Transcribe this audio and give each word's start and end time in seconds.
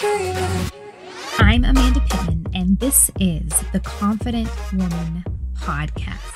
I'm 0.00 1.64
Amanda 1.64 2.00
Pittman, 2.08 2.46
and 2.54 2.78
this 2.78 3.10
is 3.18 3.48
the 3.72 3.80
Confident 3.80 4.48
Woman 4.72 5.24
Podcast. 5.54 6.34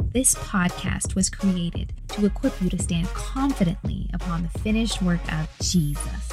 This 0.00 0.34
podcast 0.36 1.14
was 1.14 1.28
created 1.28 1.92
to 2.08 2.24
equip 2.24 2.58
you 2.62 2.70
to 2.70 2.82
stand 2.82 3.06
confidently 3.08 4.08
upon 4.14 4.44
the 4.44 4.58
finished 4.60 5.02
work 5.02 5.20
of 5.30 5.46
Jesus. 5.60 6.32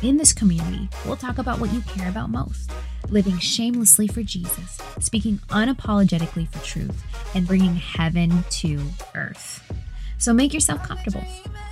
In 0.00 0.16
this 0.16 0.32
community, 0.32 0.88
we'll 1.04 1.16
talk 1.16 1.36
about 1.36 1.60
what 1.60 1.70
you 1.74 1.82
care 1.82 2.08
about 2.08 2.30
most 2.30 2.70
living 3.10 3.38
shamelessly 3.38 4.08
for 4.08 4.22
Jesus, 4.22 4.78
speaking 5.00 5.36
unapologetically 5.50 6.48
for 6.48 6.64
truth, 6.64 7.04
and 7.34 7.46
bringing 7.46 7.74
heaven 7.74 8.42
to 8.48 8.80
earth. 9.14 9.70
So 10.16 10.32
make 10.32 10.54
yourself 10.54 10.82
comfortable. 10.82 11.24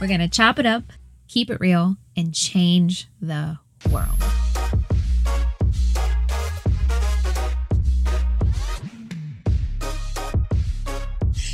We're 0.03 0.09
going 0.09 0.21
to 0.21 0.29
chop 0.29 0.59
it 0.59 0.67
up, 0.67 0.85
keep 1.29 1.49
it 1.49 1.61
real, 1.61 1.97
and 2.15 2.35
change 2.35 3.09
the 3.23 3.59
world. 3.91 4.19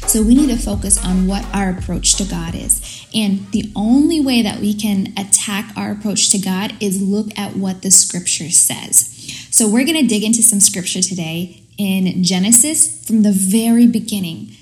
So 0.08 0.22
we 0.22 0.34
need 0.34 0.48
to 0.48 0.56
focus 0.56 1.04
on 1.04 1.26
what 1.26 1.44
our 1.54 1.68
approach 1.68 2.16
to 2.16 2.24
God 2.24 2.54
is. 2.54 3.06
And 3.14 3.46
the 3.52 3.70
only 3.76 4.20
way 4.20 4.40
that 4.40 4.58
we 4.58 4.72
can 4.72 5.12
attack 5.18 5.70
our 5.76 5.92
approach 5.92 6.30
to 6.30 6.38
God 6.38 6.72
is 6.80 7.02
look 7.02 7.38
at 7.38 7.56
what 7.56 7.82
the 7.82 7.90
scripture 7.90 8.50
says. 8.50 9.14
So 9.50 9.68
we're 9.68 9.84
going 9.84 10.00
to 10.00 10.06
dig 10.06 10.24
into 10.24 10.42
some 10.42 10.60
scripture 10.60 11.02
today 11.02 11.62
in 11.76 12.24
Genesis 12.24 13.06
from 13.06 13.22
the 13.22 13.32
very 13.32 13.86
beginning. 13.86 14.52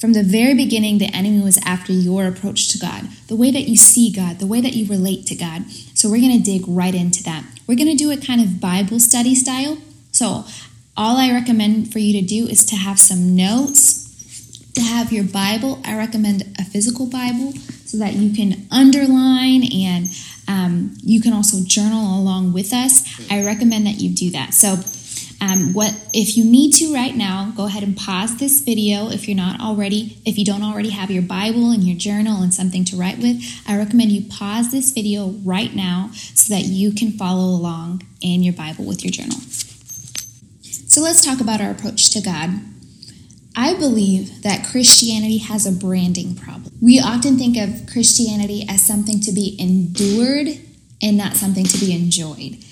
From 0.00 0.12
the 0.12 0.22
very 0.22 0.54
beginning, 0.54 0.98
the 0.98 1.12
enemy 1.12 1.40
was 1.40 1.58
after 1.64 1.92
your 1.92 2.26
approach 2.26 2.68
to 2.68 2.78
God, 2.78 3.08
the 3.26 3.34
way 3.34 3.50
that 3.50 3.68
you 3.68 3.76
see 3.76 4.12
God, 4.12 4.38
the 4.38 4.46
way 4.46 4.60
that 4.60 4.74
you 4.74 4.86
relate 4.86 5.26
to 5.26 5.34
God. 5.34 5.64
So 5.98 6.08
we're 6.08 6.20
going 6.20 6.38
to 6.38 6.44
dig 6.44 6.62
right 6.68 6.94
into 6.94 7.24
that. 7.24 7.44
We're 7.66 7.74
going 7.74 7.90
to 7.90 7.96
do 7.96 8.12
it 8.12 8.24
kind 8.24 8.40
of 8.40 8.60
Bible 8.60 9.00
study 9.00 9.34
style. 9.34 9.78
So 10.12 10.44
all 10.96 11.16
I 11.16 11.32
recommend 11.32 11.92
for 11.92 11.98
you 11.98 12.12
to 12.20 12.24
do 12.24 12.46
is 12.46 12.64
to 12.66 12.76
have 12.76 13.00
some 13.00 13.34
notes, 13.34 14.62
to 14.74 14.80
have 14.80 15.12
your 15.12 15.24
Bible. 15.24 15.82
I 15.84 15.96
recommend 15.96 16.42
a 16.56 16.64
physical 16.64 17.06
Bible 17.06 17.52
so 17.84 17.98
that 17.98 18.12
you 18.12 18.32
can 18.32 18.68
underline 18.70 19.64
and 19.74 20.06
um, 20.46 20.96
you 21.02 21.20
can 21.20 21.32
also 21.32 21.64
journal 21.64 22.16
along 22.16 22.52
with 22.52 22.72
us. 22.72 23.20
I 23.28 23.44
recommend 23.44 23.88
that 23.88 24.00
you 24.00 24.14
do 24.14 24.30
that. 24.30 24.54
So, 24.54 24.76
um, 25.40 25.72
what 25.72 25.94
if 26.12 26.36
you 26.36 26.44
need 26.44 26.72
to 26.74 26.92
right 26.92 27.14
now? 27.14 27.52
Go 27.56 27.66
ahead 27.66 27.84
and 27.84 27.96
pause 27.96 28.36
this 28.38 28.60
video 28.60 29.08
if 29.08 29.28
you're 29.28 29.36
not 29.36 29.60
already. 29.60 30.18
If 30.26 30.36
you 30.36 30.44
don't 30.44 30.64
already 30.64 30.90
have 30.90 31.10
your 31.10 31.22
Bible 31.22 31.70
and 31.70 31.84
your 31.84 31.96
journal 31.96 32.42
and 32.42 32.52
something 32.52 32.84
to 32.86 32.96
write 32.96 33.18
with, 33.18 33.40
I 33.66 33.76
recommend 33.76 34.10
you 34.10 34.28
pause 34.28 34.72
this 34.72 34.90
video 34.90 35.28
right 35.44 35.74
now 35.74 36.10
so 36.12 36.54
that 36.54 36.64
you 36.64 36.92
can 36.92 37.12
follow 37.12 37.44
along 37.44 38.02
in 38.20 38.42
your 38.42 38.54
Bible 38.54 38.84
with 38.84 39.04
your 39.04 39.12
journal. 39.12 39.38
So 40.88 41.02
let's 41.02 41.24
talk 41.24 41.40
about 41.40 41.60
our 41.60 41.70
approach 41.70 42.10
to 42.10 42.20
God. 42.20 42.50
I 43.54 43.74
believe 43.74 44.42
that 44.42 44.66
Christianity 44.66 45.38
has 45.38 45.66
a 45.66 45.72
branding 45.72 46.34
problem. 46.34 46.72
We 46.80 47.00
often 47.00 47.36
think 47.36 47.56
of 47.56 47.92
Christianity 47.92 48.64
as 48.68 48.82
something 48.82 49.20
to 49.20 49.32
be 49.32 49.56
endured 49.58 50.60
and 51.02 51.16
not 51.16 51.34
something 51.34 51.64
to 51.64 51.78
be 51.78 51.94
enjoyed. 51.94 52.64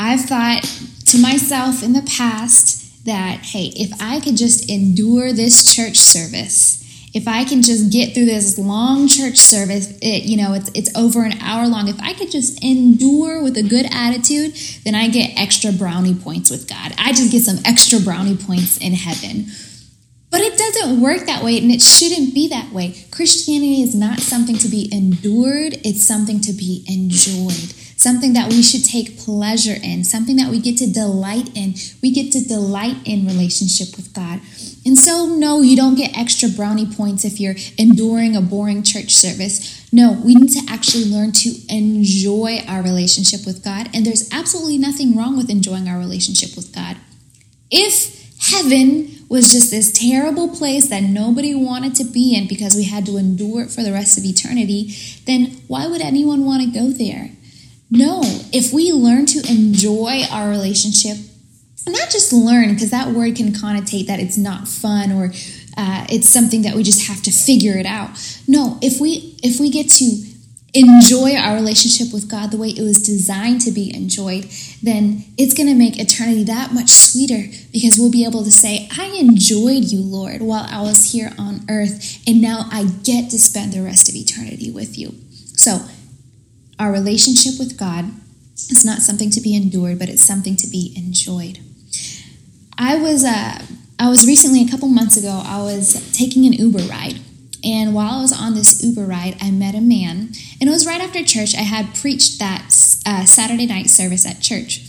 I've 0.00 0.22
thought 0.22 0.62
to 1.06 1.18
myself 1.18 1.82
in 1.82 1.92
the 1.92 2.02
past 2.02 3.04
that, 3.04 3.40
hey, 3.40 3.66
if 3.76 3.92
I 4.00 4.20
could 4.20 4.36
just 4.38 4.70
endure 4.70 5.34
this 5.34 5.74
church 5.74 5.98
service, 5.98 6.80
if 7.12 7.28
I 7.28 7.44
can 7.44 7.60
just 7.60 7.92
get 7.92 8.14
through 8.14 8.24
this 8.24 8.56
long 8.56 9.08
church 9.08 9.36
service, 9.36 9.90
it, 10.00 10.22
you 10.24 10.38
know, 10.38 10.54
it's, 10.54 10.70
it's 10.74 10.96
over 10.96 11.22
an 11.22 11.34
hour 11.42 11.66
long. 11.66 11.88
If 11.88 12.00
I 12.00 12.14
could 12.14 12.30
just 12.30 12.64
endure 12.64 13.42
with 13.42 13.58
a 13.58 13.62
good 13.62 13.86
attitude, 13.92 14.54
then 14.84 14.94
I 14.94 15.08
get 15.08 15.38
extra 15.38 15.70
brownie 15.70 16.14
points 16.14 16.50
with 16.50 16.66
God. 16.66 16.94
I 16.96 17.12
just 17.12 17.30
get 17.30 17.42
some 17.42 17.58
extra 17.66 18.00
brownie 18.00 18.38
points 18.38 18.78
in 18.78 18.94
heaven. 18.94 19.48
But 20.30 20.40
it 20.42 20.56
doesn't 20.56 21.00
work 21.00 21.26
that 21.26 21.42
way, 21.42 21.58
and 21.58 21.70
it 21.72 21.82
shouldn't 21.82 22.32
be 22.32 22.48
that 22.48 22.72
way. 22.72 22.94
Christianity 23.10 23.82
is 23.82 23.94
not 23.94 24.20
something 24.20 24.56
to 24.58 24.68
be 24.68 24.88
endured, 24.92 25.74
it's 25.84 26.06
something 26.06 26.40
to 26.42 26.52
be 26.52 26.84
enjoyed, 26.88 27.74
something 28.00 28.32
that 28.32 28.48
we 28.48 28.62
should 28.62 28.82
take 28.82 29.18
pleasure 29.18 29.76
in, 29.82 30.02
something 30.04 30.36
that 30.36 30.50
we 30.50 30.58
get 30.58 30.78
to 30.78 30.90
delight 30.90 31.54
in. 31.54 31.74
We 32.02 32.10
get 32.10 32.32
to 32.32 32.40
delight 32.42 32.96
in 33.04 33.26
relationship 33.26 33.94
with 33.94 34.14
God. 34.14 34.40
And 34.86 34.96
so, 34.96 35.26
no, 35.26 35.60
you 35.60 35.76
don't 35.76 35.96
get 35.96 36.16
extra 36.16 36.48
brownie 36.48 36.90
points 36.90 37.26
if 37.26 37.38
you're 37.38 37.56
enduring 37.76 38.34
a 38.34 38.40
boring 38.40 38.82
church 38.82 39.14
service. 39.14 39.86
No, 39.92 40.18
we 40.24 40.34
need 40.34 40.50
to 40.52 40.62
actually 40.66 41.04
learn 41.04 41.32
to 41.32 41.50
enjoy 41.68 42.60
our 42.66 42.82
relationship 42.82 43.44
with 43.44 43.62
God, 43.62 43.90
and 43.92 44.06
there's 44.06 44.32
absolutely 44.32 44.78
nothing 44.78 45.14
wrong 45.14 45.36
with 45.36 45.50
enjoying 45.50 45.86
our 45.86 45.98
relationship 45.98 46.56
with 46.56 46.74
God. 46.74 46.96
If 47.70 48.16
heaven 48.40 49.26
was 49.28 49.52
just 49.52 49.70
this 49.70 49.92
terrible 49.92 50.48
place 50.48 50.88
that 50.88 51.02
nobody 51.02 51.54
wanted 51.54 51.94
to 51.96 52.04
be 52.04 52.34
in 52.34 52.48
because 52.48 52.74
we 52.74 52.84
had 52.84 53.04
to 53.06 53.18
endure 53.18 53.64
it 53.64 53.70
for 53.70 53.82
the 53.82 53.92
rest 53.92 54.16
of 54.16 54.24
eternity, 54.24 54.94
then 55.26 55.58
why 55.68 55.86
would 55.86 56.00
anyone 56.00 56.46
want 56.46 56.62
to 56.62 56.70
go 56.70 56.88
there? 56.88 57.30
No, 57.90 58.20
if 58.52 58.72
we 58.72 58.92
learn 58.92 59.26
to 59.26 59.38
enjoy 59.50 60.22
our 60.30 60.48
relationship, 60.48 61.16
not 61.88 62.10
just 62.10 62.32
learn, 62.32 62.74
because 62.74 62.90
that 62.90 63.08
word 63.08 63.36
can 63.36 63.48
connotate 63.48 64.06
that 64.06 64.20
it's 64.20 64.36
not 64.36 64.68
fun 64.68 65.10
or 65.12 65.32
uh, 65.76 66.06
it's 66.08 66.28
something 66.28 66.62
that 66.62 66.74
we 66.74 66.82
just 66.82 67.08
have 67.08 67.22
to 67.22 67.32
figure 67.32 67.76
it 67.76 67.86
out. 67.86 68.10
No, 68.46 68.78
if 68.80 69.00
we 69.00 69.36
if 69.42 69.58
we 69.58 69.70
get 69.70 69.88
to 69.88 70.30
enjoy 70.72 71.34
our 71.36 71.54
relationship 71.54 72.12
with 72.12 72.30
God 72.30 72.50
the 72.50 72.56
way 72.56 72.68
it 72.68 72.82
was 72.82 73.02
designed 73.02 73.60
to 73.62 73.72
be 73.72 73.94
enjoyed, 73.94 74.44
then 74.82 75.24
it's 75.36 75.54
going 75.54 75.68
to 75.68 75.74
make 75.74 75.98
eternity 75.98 76.44
that 76.44 76.72
much 76.72 76.90
sweeter 76.90 77.50
because 77.72 77.98
we'll 77.98 78.10
be 78.10 78.24
able 78.24 78.44
to 78.44 78.52
say, 78.52 78.88
I 78.96 79.06
enjoyed 79.18 79.84
you, 79.84 80.00
Lord, 80.00 80.42
while 80.42 80.66
I 80.70 80.82
was 80.82 81.12
here 81.12 81.32
on 81.38 81.64
earth, 81.68 82.22
and 82.26 82.40
now 82.40 82.68
I 82.70 82.84
get 82.84 83.30
to 83.30 83.38
spend 83.38 83.72
the 83.72 83.82
rest 83.82 84.08
of 84.08 84.14
eternity 84.14 84.70
with 84.70 84.96
you. 84.96 85.14
So, 85.56 85.80
our 86.80 86.90
relationship 86.90 87.58
with 87.58 87.78
God 87.78 88.06
is 88.56 88.84
not 88.84 89.02
something 89.02 89.30
to 89.30 89.40
be 89.40 89.54
endured, 89.54 89.98
but 89.98 90.08
it's 90.08 90.24
something 90.24 90.56
to 90.56 90.66
be 90.66 90.94
enjoyed. 90.96 91.60
I 92.78 92.96
was 92.96 93.22
uh, 93.22 93.62
I 93.98 94.08
was 94.08 94.26
recently 94.26 94.64
a 94.64 94.68
couple 94.68 94.88
months 94.88 95.18
ago. 95.18 95.42
I 95.44 95.58
was 95.62 96.10
taking 96.16 96.46
an 96.46 96.54
Uber 96.54 96.84
ride, 96.84 97.20
and 97.62 97.94
while 97.94 98.14
I 98.14 98.22
was 98.22 98.32
on 98.32 98.54
this 98.54 98.82
Uber 98.82 99.04
ride, 99.04 99.36
I 99.42 99.50
met 99.50 99.74
a 99.74 99.80
man, 99.82 100.32
and 100.58 100.68
it 100.68 100.70
was 100.70 100.86
right 100.86 101.02
after 101.02 101.22
church. 101.22 101.54
I 101.54 101.62
had 101.62 101.94
preached 101.94 102.38
that 102.38 102.64
uh, 103.04 103.26
Saturday 103.26 103.66
night 103.66 103.90
service 103.90 104.24
at 104.24 104.40
church. 104.40 104.80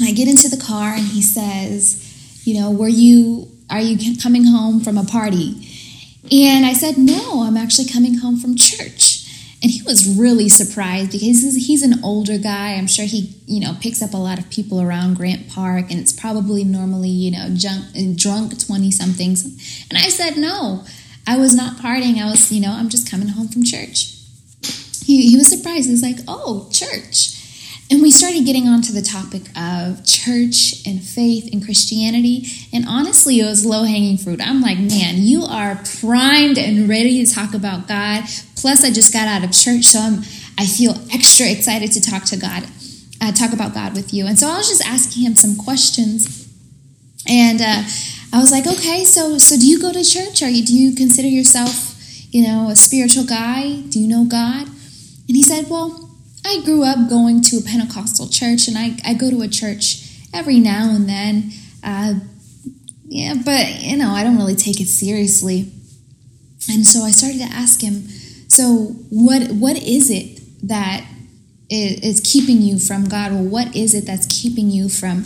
I 0.00 0.12
get 0.12 0.28
into 0.28 0.48
the 0.48 0.62
car, 0.62 0.92
and 0.92 1.08
he 1.08 1.22
says, 1.22 2.40
"You 2.44 2.60
know, 2.60 2.70
were 2.70 2.88
you 2.88 3.48
are 3.68 3.80
you 3.80 4.16
coming 4.18 4.44
home 4.44 4.80
from 4.80 4.96
a 4.96 5.04
party?" 5.04 5.68
And 6.30 6.64
I 6.64 6.72
said, 6.72 6.96
"No, 6.98 7.42
I'm 7.42 7.56
actually 7.56 7.88
coming 7.88 8.18
home 8.18 8.38
from 8.38 8.54
church." 8.54 9.13
And 9.64 9.72
he 9.72 9.82
was 9.82 10.06
really 10.16 10.48
surprised 10.48 11.10
because 11.10 11.40
he's 11.40 11.82
an 11.82 12.04
older 12.04 12.38
guy. 12.38 12.74
I'm 12.74 12.86
sure 12.86 13.06
he, 13.06 13.34
you 13.46 13.60
know, 13.60 13.74
picks 13.80 14.02
up 14.02 14.12
a 14.12 14.18
lot 14.18 14.38
of 14.38 14.50
people 14.50 14.80
around 14.80 15.16
Grant 15.16 15.48
Park, 15.48 15.90
and 15.90 15.98
it's 15.98 16.12
probably 16.12 16.62
normally, 16.62 17.08
you 17.08 17.32
know, 17.32 17.48
junk, 17.54 17.86
drunk 18.14 18.64
twenty 18.64 18.92
somethings. 18.92 19.42
And 19.88 19.98
I 19.98 20.10
said, 20.10 20.36
"No." 20.36 20.84
I 21.26 21.38
was 21.38 21.54
not 21.54 21.78
partying. 21.78 22.18
I 22.20 22.30
was, 22.30 22.52
you 22.52 22.60
know, 22.60 22.72
I'm 22.72 22.90
just 22.90 23.10
coming 23.10 23.28
home 23.28 23.48
from 23.48 23.64
church. 23.64 24.12
He, 25.04 25.30
he 25.30 25.36
was 25.36 25.48
surprised. 25.48 25.88
He's 25.88 26.02
like, 26.02 26.18
oh, 26.28 26.68
church. 26.70 27.33
And 27.94 28.02
we 28.02 28.10
started 28.10 28.44
getting 28.44 28.66
onto 28.66 28.92
the 28.92 29.02
topic 29.02 29.42
of 29.56 30.04
church 30.04 30.84
and 30.84 31.00
faith 31.00 31.48
and 31.52 31.64
Christianity. 31.64 32.44
And 32.72 32.84
honestly, 32.88 33.38
it 33.38 33.44
was 33.44 33.64
low 33.64 33.84
hanging 33.84 34.18
fruit. 34.18 34.40
I'm 34.44 34.60
like, 34.60 34.80
man, 34.80 35.18
you 35.18 35.44
are 35.44 35.80
primed 36.00 36.58
and 36.58 36.88
ready 36.88 37.24
to 37.24 37.32
talk 37.32 37.54
about 37.54 37.86
God. 37.86 38.24
Plus, 38.56 38.82
I 38.82 38.90
just 38.90 39.12
got 39.12 39.28
out 39.28 39.44
of 39.44 39.52
church, 39.52 39.84
so 39.84 40.00
I'm, 40.00 40.18
I 40.58 40.66
feel 40.66 40.96
extra 41.12 41.48
excited 41.48 41.92
to 41.92 42.00
talk 42.00 42.24
to 42.24 42.36
God, 42.36 42.64
uh, 43.22 43.30
talk 43.30 43.52
about 43.52 43.74
God 43.74 43.94
with 43.94 44.12
you. 44.12 44.26
And 44.26 44.36
so 44.36 44.48
I 44.48 44.56
was 44.56 44.68
just 44.68 44.84
asking 44.84 45.22
him 45.22 45.36
some 45.36 45.54
questions. 45.54 46.52
And 47.28 47.60
uh, 47.60 47.84
I 48.32 48.40
was 48.40 48.50
like, 48.50 48.66
okay, 48.66 49.04
so 49.04 49.38
so 49.38 49.56
do 49.56 49.68
you 49.68 49.80
go 49.80 49.92
to 49.92 50.02
church? 50.02 50.42
Or 50.42 50.46
do 50.46 50.76
you 50.76 50.96
consider 50.96 51.28
yourself, 51.28 51.94
you 52.34 52.42
know, 52.44 52.70
a 52.70 52.74
spiritual 52.74 53.24
guy? 53.24 53.82
Do 53.82 54.00
you 54.00 54.08
know 54.08 54.24
God? 54.24 54.66
And 54.66 55.36
he 55.36 55.44
said, 55.44 55.70
well, 55.70 56.03
I 56.44 56.60
grew 56.64 56.84
up 56.84 57.08
going 57.08 57.40
to 57.42 57.56
a 57.58 57.62
Pentecostal 57.62 58.28
church, 58.28 58.68
and 58.68 58.76
I, 58.76 58.96
I 59.04 59.14
go 59.14 59.30
to 59.30 59.42
a 59.42 59.48
church 59.48 60.26
every 60.32 60.60
now 60.60 60.90
and 60.90 61.08
then. 61.08 61.50
Uh, 61.82 62.14
yeah, 63.06 63.34
but 63.44 63.82
you 63.82 63.96
know, 63.96 64.10
I 64.10 64.24
don't 64.24 64.36
really 64.36 64.56
take 64.56 64.80
it 64.80 64.88
seriously. 64.88 65.72
And 66.70 66.86
so 66.86 67.02
I 67.02 67.10
started 67.10 67.38
to 67.38 67.44
ask 67.44 67.80
him, 67.80 68.08
so 68.48 68.94
what 69.10 69.50
what 69.52 69.76
is 69.76 70.10
it 70.10 70.40
that 70.68 71.06
is 71.70 72.20
keeping 72.20 72.62
you 72.62 72.78
from 72.78 73.08
God? 73.08 73.32
Well, 73.32 73.44
what 73.44 73.74
is 73.76 73.94
it 73.94 74.06
that's 74.06 74.26
keeping 74.26 74.70
you 74.70 74.88
from 74.88 75.24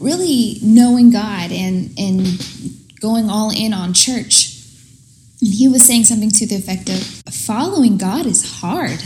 really 0.00 0.56
knowing 0.62 1.10
God 1.10 1.52
and 1.52 1.90
and 1.98 2.26
going 3.00 3.30
all 3.30 3.50
in 3.50 3.72
on 3.72 3.94
church. 3.94 4.56
And 5.40 5.54
he 5.54 5.68
was 5.68 5.84
saying 5.84 6.04
something 6.04 6.30
to 6.30 6.46
the 6.46 6.56
effect 6.56 6.88
of 6.88 7.02
following 7.32 7.96
God 7.96 8.26
is 8.26 8.60
hard. 8.60 9.02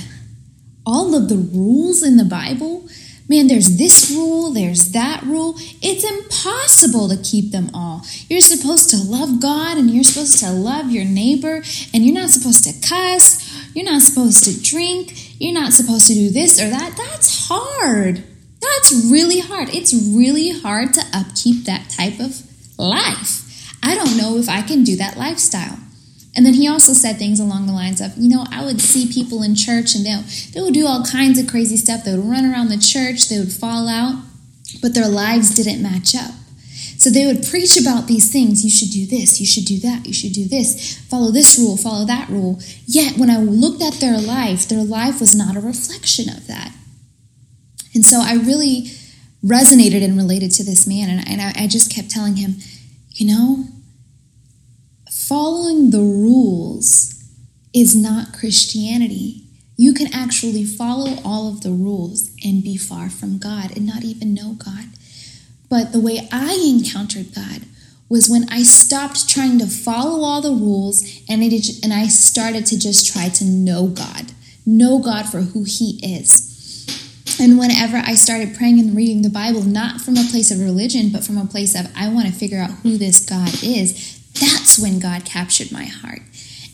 All 0.86 1.14
of 1.14 1.28
the 1.28 1.36
rules 1.36 2.02
in 2.02 2.16
the 2.16 2.24
Bible, 2.24 2.88
man, 3.28 3.46
there's 3.46 3.78
this 3.78 4.10
rule, 4.10 4.52
there's 4.52 4.92
that 4.92 5.22
rule. 5.22 5.54
It's 5.80 6.04
impossible 6.04 7.08
to 7.08 7.16
keep 7.16 7.52
them 7.52 7.70
all. 7.72 8.02
You're 8.28 8.40
supposed 8.40 8.90
to 8.90 8.96
love 8.96 9.40
God 9.40 9.78
and 9.78 9.90
you're 9.90 10.04
supposed 10.04 10.40
to 10.40 10.50
love 10.50 10.90
your 10.90 11.04
neighbor, 11.04 11.62
and 11.92 12.04
you're 12.04 12.14
not 12.14 12.30
supposed 12.30 12.64
to 12.64 12.86
cuss, 12.86 13.74
you're 13.74 13.84
not 13.84 14.02
supposed 14.02 14.44
to 14.44 14.62
drink, 14.62 15.40
you're 15.40 15.54
not 15.54 15.72
supposed 15.72 16.06
to 16.08 16.14
do 16.14 16.30
this 16.30 16.60
or 16.60 16.68
that. 16.68 16.96
That's 16.96 17.48
hard. 17.48 18.22
That's 18.60 19.10
really 19.10 19.40
hard. 19.40 19.68
It's 19.74 19.92
really 19.92 20.50
hard 20.50 20.94
to 20.94 21.02
upkeep 21.12 21.64
that 21.64 21.90
type 21.90 22.20
of 22.20 22.42
life. 22.78 23.42
I 23.82 23.94
don't 23.94 24.16
know 24.16 24.38
if 24.38 24.48
I 24.48 24.62
can 24.62 24.84
do 24.84 24.96
that 24.96 25.16
lifestyle. 25.16 25.78
And 26.36 26.44
then 26.44 26.54
he 26.54 26.66
also 26.66 26.92
said 26.92 27.16
things 27.16 27.38
along 27.38 27.66
the 27.66 27.72
lines 27.72 28.00
of, 28.00 28.16
you 28.16 28.28
know, 28.28 28.44
I 28.50 28.64
would 28.64 28.80
see 28.80 29.10
people 29.12 29.42
in 29.42 29.54
church 29.54 29.94
and 29.94 30.04
they 30.04 30.20
they 30.52 30.60
would 30.60 30.74
do 30.74 30.86
all 30.86 31.04
kinds 31.04 31.38
of 31.38 31.46
crazy 31.46 31.76
stuff. 31.76 32.04
They 32.04 32.16
would 32.16 32.24
run 32.26 32.44
around 32.44 32.68
the 32.68 32.78
church, 32.78 33.28
they 33.28 33.38
would 33.38 33.52
fall 33.52 33.88
out, 33.88 34.22
but 34.82 34.94
their 34.94 35.08
lives 35.08 35.54
didn't 35.54 35.82
match 35.82 36.14
up. 36.14 36.32
So 36.98 37.10
they 37.10 37.26
would 37.26 37.46
preach 37.46 37.78
about 37.78 38.06
these 38.06 38.32
things. 38.32 38.64
You 38.64 38.70
should 38.70 38.90
do 38.90 39.06
this, 39.06 39.38
you 39.38 39.46
should 39.46 39.64
do 39.66 39.78
that, 39.80 40.06
you 40.06 40.12
should 40.12 40.32
do 40.32 40.46
this, 40.46 40.98
follow 41.08 41.30
this 41.30 41.58
rule, 41.58 41.76
follow 41.76 42.04
that 42.06 42.28
rule. 42.28 42.58
Yet 42.86 43.18
when 43.18 43.30
I 43.30 43.38
looked 43.38 43.82
at 43.82 43.94
their 43.94 44.18
life, 44.18 44.68
their 44.68 44.84
life 44.84 45.20
was 45.20 45.34
not 45.34 45.56
a 45.56 45.60
reflection 45.60 46.28
of 46.28 46.46
that. 46.46 46.72
And 47.94 48.04
so 48.04 48.20
I 48.20 48.34
really 48.34 48.90
resonated 49.44 50.02
and 50.02 50.16
related 50.16 50.50
to 50.52 50.64
this 50.64 50.86
man. 50.86 51.10
And, 51.10 51.28
and 51.28 51.40
I, 51.40 51.64
I 51.64 51.66
just 51.66 51.92
kept 51.92 52.10
telling 52.10 52.36
him, 52.36 52.56
you 53.10 53.26
know, 53.26 53.66
following 55.28 55.90
the 55.90 56.00
rules 56.00 57.24
is 57.72 57.96
not 57.96 58.32
Christianity. 58.32 59.42
You 59.76 59.94
can 59.94 60.12
actually 60.12 60.64
follow 60.64 61.16
all 61.24 61.48
of 61.48 61.62
the 61.62 61.72
rules 61.72 62.30
and 62.44 62.62
be 62.62 62.76
far 62.76 63.08
from 63.08 63.38
God 63.38 63.76
and 63.76 63.86
not 63.86 64.04
even 64.04 64.34
know 64.34 64.54
God. 64.54 64.84
But 65.70 65.92
the 65.92 66.00
way 66.00 66.28
I 66.30 66.54
encountered 66.66 67.34
God 67.34 67.62
was 68.08 68.28
when 68.28 68.48
I 68.50 68.62
stopped 68.62 69.28
trying 69.28 69.58
to 69.58 69.66
follow 69.66 70.22
all 70.22 70.42
the 70.42 70.50
rules 70.50 71.02
and 71.28 71.42
I, 71.42 71.50
and 71.82 71.92
I 71.92 72.06
started 72.06 72.66
to 72.66 72.78
just 72.78 73.12
try 73.12 73.28
to 73.30 73.44
know 73.44 73.86
God, 73.86 74.32
know 74.66 74.98
God 74.98 75.26
for 75.26 75.40
who 75.40 75.64
He 75.64 75.98
is. 76.02 76.52
And 77.40 77.58
whenever 77.58 77.96
I 77.96 78.14
started 78.14 78.54
praying 78.54 78.78
and 78.78 78.94
reading 78.94 79.22
the 79.22 79.30
Bible, 79.30 79.62
not 79.62 80.00
from 80.00 80.16
a 80.16 80.28
place 80.30 80.50
of 80.50 80.60
religion, 80.60 81.10
but 81.10 81.24
from 81.24 81.38
a 81.38 81.46
place 81.46 81.74
of, 81.74 81.90
I 81.96 82.08
want 82.08 82.26
to 82.26 82.32
figure 82.32 82.60
out 82.60 82.70
who 82.82 82.96
this 82.96 83.24
God 83.24 83.52
is, 83.64 84.20
that's 84.44 84.78
when 84.78 84.98
God 84.98 85.24
captured 85.24 85.72
my 85.72 85.84
heart. 85.84 86.20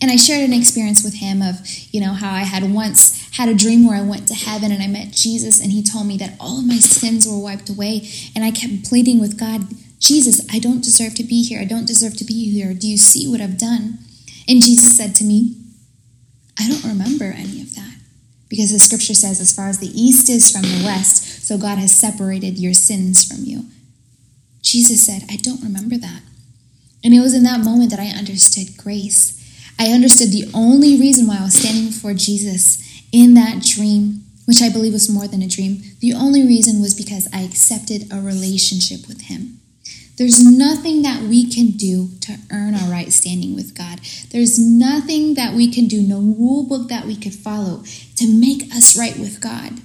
And 0.03 0.11
I 0.11 0.17
shared 0.17 0.49
an 0.49 0.55
experience 0.55 1.05
with 1.05 1.15
him 1.15 1.43
of, 1.43 1.57
you 1.93 2.01
know, 2.01 2.15
how 2.15 2.33
I 2.33 2.41
had 2.41 2.73
once 2.73 3.31
had 3.37 3.49
a 3.49 3.55
dream 3.55 3.87
where 3.87 3.97
I 3.97 4.03
went 4.03 4.27
to 4.29 4.35
heaven 4.35 4.73
and 4.73 4.83
I 4.83 4.87
met 4.87 5.13
Jesus 5.13 5.61
and 5.61 5.73
he 5.73 5.83
told 5.83 6.07
me 6.07 6.17
that 6.17 6.37
all 6.41 6.59
of 6.59 6.67
my 6.67 6.79
sins 6.79 7.29
were 7.29 7.39
wiped 7.39 7.69
away. 7.69 8.09
And 8.35 8.45
I 8.45 8.51
kept 8.51 8.89
pleading 8.89 9.21
with 9.21 9.39
God, 9.39 9.67
Jesus, 9.99 10.47
I 10.51 10.59
don't 10.59 10.83
deserve 10.83 11.15
to 11.17 11.23
be 11.23 11.43
here. 11.43 11.61
I 11.61 11.67
don't 11.67 11.87
deserve 11.87 12.17
to 12.17 12.25
be 12.25 12.51
here. 12.51 12.73
Do 12.73 12.89
you 12.89 12.97
see 12.97 13.29
what 13.29 13.43
I've 13.43 13.59
done? 13.59 13.99
And 14.49 14.63
Jesus 14.63 14.97
said 14.97 15.15
to 15.17 15.25
me, 15.25 15.57
I 16.59 16.67
don't 16.69 16.85
remember 16.85 17.27
any 17.27 17.61
of 17.61 17.75
that. 17.77 17.95
Because 18.49 18.73
the 18.73 18.81
scripture 18.81 19.15
says, 19.15 19.41
as 19.41 19.55
far 19.55 19.69
as 19.69 19.79
the 19.79 19.93
east 19.95 20.29
is 20.29 20.51
from 20.51 20.63
the 20.63 20.83
west, 20.85 21.47
so 21.47 21.57
God 21.57 21.79
has 21.79 21.93
separated 21.93 22.59
your 22.59 22.75
sins 22.75 23.25
from 23.25 23.45
you. 23.45 23.67
Jesus 24.63 25.07
said, 25.07 25.23
I 25.31 25.37
don't 25.37 25.63
remember 25.63 25.97
that. 25.99 26.23
And 27.03 27.15
it 27.15 27.21
was 27.21 27.35
in 27.35 27.43
that 27.45 27.65
moment 27.65 27.91
that 27.91 28.01
I 28.01 28.09
understood 28.09 28.77
grace. 28.77 29.37
I 29.79 29.93
understood 29.93 30.31
the 30.31 30.51
only 30.53 31.01
reason 31.01 31.27
why 31.27 31.39
I 31.39 31.45
was 31.45 31.55
standing 31.55 31.87
before 31.87 32.15
Jesus 32.15 32.83
in 33.13 33.35
that 33.35 33.63
dream, 33.63 34.25
which 34.45 34.61
I 34.61 34.69
believe 34.69 34.93
was 34.93 35.09
more 35.09 35.27
than 35.27 35.43
a 35.43 35.49
dream, 35.49 35.83
the 36.01 36.13
only 36.13 36.45
reason 36.47 36.81
was 36.81 36.95
because 36.95 37.29
I 37.33 37.43
accepted 37.43 38.13
a 38.13 38.21
relationship 38.21 39.09
with 39.09 39.23
Him. 39.23 39.61
There's 40.21 40.45
nothing 40.45 41.01
that 41.01 41.23
we 41.23 41.49
can 41.49 41.69
do 41.79 42.11
to 42.21 42.37
earn 42.53 42.75
our 42.75 42.91
right 42.91 43.11
standing 43.11 43.55
with 43.55 43.75
God. 43.75 44.01
There's 44.31 44.59
nothing 44.59 45.33
that 45.35 45.55
we 45.55 45.73
can 45.73 45.87
do, 45.87 46.03
no 46.03 46.19
rule 46.19 46.63
book 46.63 46.91
that 46.91 47.07
we 47.07 47.17
could 47.17 47.33
follow 47.33 47.85
to 48.17 48.29
make 48.29 48.71
us 48.71 48.99
right 48.99 49.19
with 49.19 49.41
God. 49.41 49.81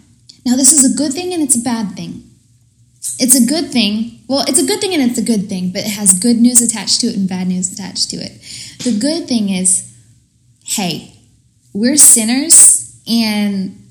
Now, 0.45 0.57
this 0.57 0.73
is 0.73 0.83
a 0.83 0.97
good 0.97 1.13
thing 1.13 1.33
and 1.33 1.41
it's 1.41 1.55
a 1.55 1.63
bad 1.63 1.95
thing. 1.95 2.29
It's 3.17 3.41
a 3.41 3.47
good 3.47 3.71
thing. 3.71 4.14
Well, 4.27 4.43
it's 4.47 4.61
a 4.61 4.65
good 4.65 4.81
thing 4.81 4.93
and 4.93 5.03
it's 5.03 5.19
a 5.19 5.23
good 5.23 5.47
thing, 5.47 5.71
but 5.71 5.81
it 5.81 5.91
has 5.91 6.19
good 6.19 6.37
news 6.37 6.61
attached 6.61 7.01
to 7.01 7.07
it 7.07 7.15
and 7.15 7.29
bad 7.29 7.47
news 7.47 7.71
attached 7.71 8.09
to 8.11 8.17
it. 8.17 8.41
The 8.83 8.97
good 8.99 9.27
thing 9.27 9.49
is 9.49 9.91
hey, 10.63 11.13
we're 11.73 11.97
sinners 11.97 12.99
and 13.07 13.85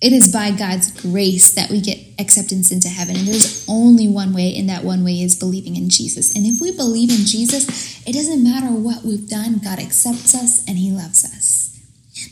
it 0.00 0.12
is 0.12 0.32
by 0.32 0.52
God's 0.52 0.90
grace 1.00 1.54
that 1.54 1.70
we 1.70 1.80
get 1.80 1.98
acceptance 2.20 2.70
into 2.70 2.88
heaven. 2.88 3.16
And 3.16 3.26
there's 3.26 3.66
only 3.68 4.06
one 4.06 4.32
way, 4.32 4.54
and 4.56 4.68
that 4.68 4.84
one 4.84 5.04
way 5.04 5.22
is 5.22 5.34
believing 5.34 5.74
in 5.74 5.88
Jesus. 5.88 6.34
And 6.36 6.46
if 6.46 6.60
we 6.60 6.70
believe 6.70 7.10
in 7.10 7.26
Jesus, 7.26 8.06
it 8.06 8.12
doesn't 8.12 8.44
matter 8.44 8.68
what 8.68 9.04
we've 9.04 9.28
done, 9.28 9.58
God 9.58 9.80
accepts 9.80 10.34
us 10.34 10.64
and 10.68 10.78
He 10.78 10.92
loves 10.92 11.24
us. 11.24 11.76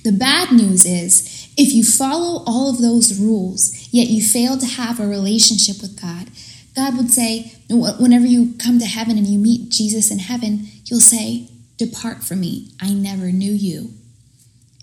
The 0.04 0.12
bad 0.12 0.52
news 0.52 0.84
is 0.84 1.48
if 1.56 1.72
you 1.72 1.82
follow 1.82 2.44
all 2.46 2.70
of 2.70 2.80
those 2.80 3.18
rules, 3.18 3.88
yet 3.92 4.08
you 4.08 4.22
fail 4.22 4.58
to 4.58 4.66
have 4.66 5.00
a 5.00 5.06
relationship 5.06 5.80
with 5.80 6.00
God, 6.00 6.28
God 6.76 6.96
would 6.96 7.10
say, 7.10 7.52
whenever 7.70 8.26
you 8.26 8.54
come 8.58 8.78
to 8.78 8.84
heaven 8.84 9.16
and 9.16 9.26
you 9.26 9.38
meet 9.38 9.70
Jesus 9.70 10.10
in 10.10 10.18
heaven, 10.18 10.68
He'll 10.84 11.00
say, 11.00 11.48
Depart 11.78 12.22
from 12.22 12.40
me, 12.40 12.70
I 12.80 12.92
never 12.92 13.32
knew 13.32 13.52
you. 13.52 13.90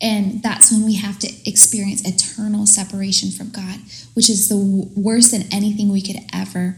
And 0.01 0.43
that's 0.43 0.71
when 0.71 0.83
we 0.83 0.95
have 0.95 1.17
to 1.19 1.31
experience 1.47 2.05
eternal 2.05 2.67
separation 2.67 3.31
from 3.31 3.49
God, 3.49 3.79
which 4.13 4.29
is 4.29 4.49
the 4.49 4.57
worst 4.95 5.31
than 5.31 5.43
anything 5.51 5.89
we 5.89 6.01
could 6.01 6.17
ever 6.33 6.75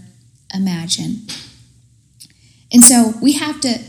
imagine. 0.54 1.26
And 2.72 2.84
so 2.84 3.14
we 3.22 3.34
have 3.34 3.60
to 3.62 3.80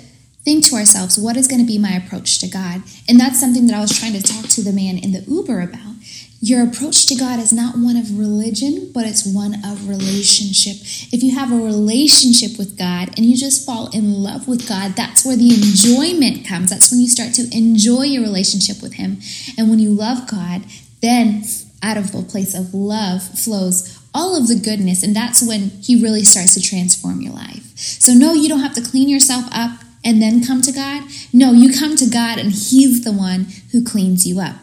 think 0.44 0.64
to 0.66 0.76
ourselves, 0.76 1.18
what 1.18 1.36
is 1.36 1.48
going 1.48 1.60
to 1.60 1.66
be 1.66 1.78
my 1.78 1.90
approach 1.92 2.38
to 2.38 2.48
God? 2.48 2.82
And 3.08 3.20
that's 3.20 3.38
something 3.38 3.66
that 3.66 3.76
I 3.76 3.80
was 3.80 3.98
trying 3.98 4.14
to 4.14 4.22
talk 4.22 4.46
to 4.50 4.62
the 4.62 4.72
man 4.72 4.96
in 4.96 5.12
the 5.12 5.20
Uber 5.22 5.60
about. 5.60 5.95
Your 6.40 6.62
approach 6.62 7.06
to 7.06 7.14
God 7.14 7.40
is 7.40 7.52
not 7.52 7.76
one 7.76 7.96
of 7.96 8.18
religion, 8.18 8.90
but 8.92 9.06
it's 9.06 9.24
one 9.26 9.54
of 9.64 9.88
relationship. 9.88 10.76
If 11.12 11.22
you 11.22 11.34
have 11.34 11.50
a 11.50 11.56
relationship 11.56 12.58
with 12.58 12.78
God 12.78 13.08
and 13.16 13.24
you 13.24 13.36
just 13.36 13.64
fall 13.64 13.88
in 13.90 14.22
love 14.22 14.46
with 14.46 14.68
God, 14.68 14.92
that's 14.96 15.24
where 15.24 15.36
the 15.36 15.54
enjoyment 15.54 16.46
comes. 16.46 16.70
That's 16.70 16.90
when 16.90 17.00
you 17.00 17.08
start 17.08 17.32
to 17.34 17.48
enjoy 17.56 18.02
your 18.02 18.22
relationship 18.22 18.82
with 18.82 18.94
Him. 18.94 19.18
And 19.56 19.70
when 19.70 19.78
you 19.78 19.90
love 19.90 20.28
God, 20.28 20.64
then 21.00 21.42
out 21.82 21.96
of 21.96 22.14
a 22.14 22.22
place 22.22 22.54
of 22.54 22.74
love 22.74 23.22
flows 23.22 23.98
all 24.12 24.36
of 24.36 24.48
the 24.48 24.56
goodness. 24.56 25.02
And 25.02 25.16
that's 25.16 25.46
when 25.46 25.70
He 25.82 26.00
really 26.00 26.24
starts 26.24 26.54
to 26.54 26.62
transform 26.62 27.22
your 27.22 27.32
life. 27.32 27.76
So, 27.76 28.12
no, 28.12 28.34
you 28.34 28.48
don't 28.48 28.60
have 28.60 28.74
to 28.74 28.82
clean 28.82 29.08
yourself 29.08 29.44
up 29.52 29.80
and 30.04 30.20
then 30.20 30.44
come 30.44 30.60
to 30.62 30.72
God. 30.72 31.04
No, 31.32 31.52
you 31.52 31.72
come 31.72 31.96
to 31.96 32.06
God 32.06 32.38
and 32.38 32.52
He's 32.52 33.04
the 33.04 33.12
one 33.12 33.46
who 33.72 33.84
cleans 33.84 34.26
you 34.26 34.40
up. 34.40 34.56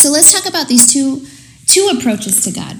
So 0.00 0.08
let's 0.08 0.32
talk 0.32 0.48
about 0.48 0.66
these 0.66 0.90
two, 0.90 1.26
two 1.66 1.90
approaches 1.94 2.42
to 2.44 2.50
God. 2.50 2.78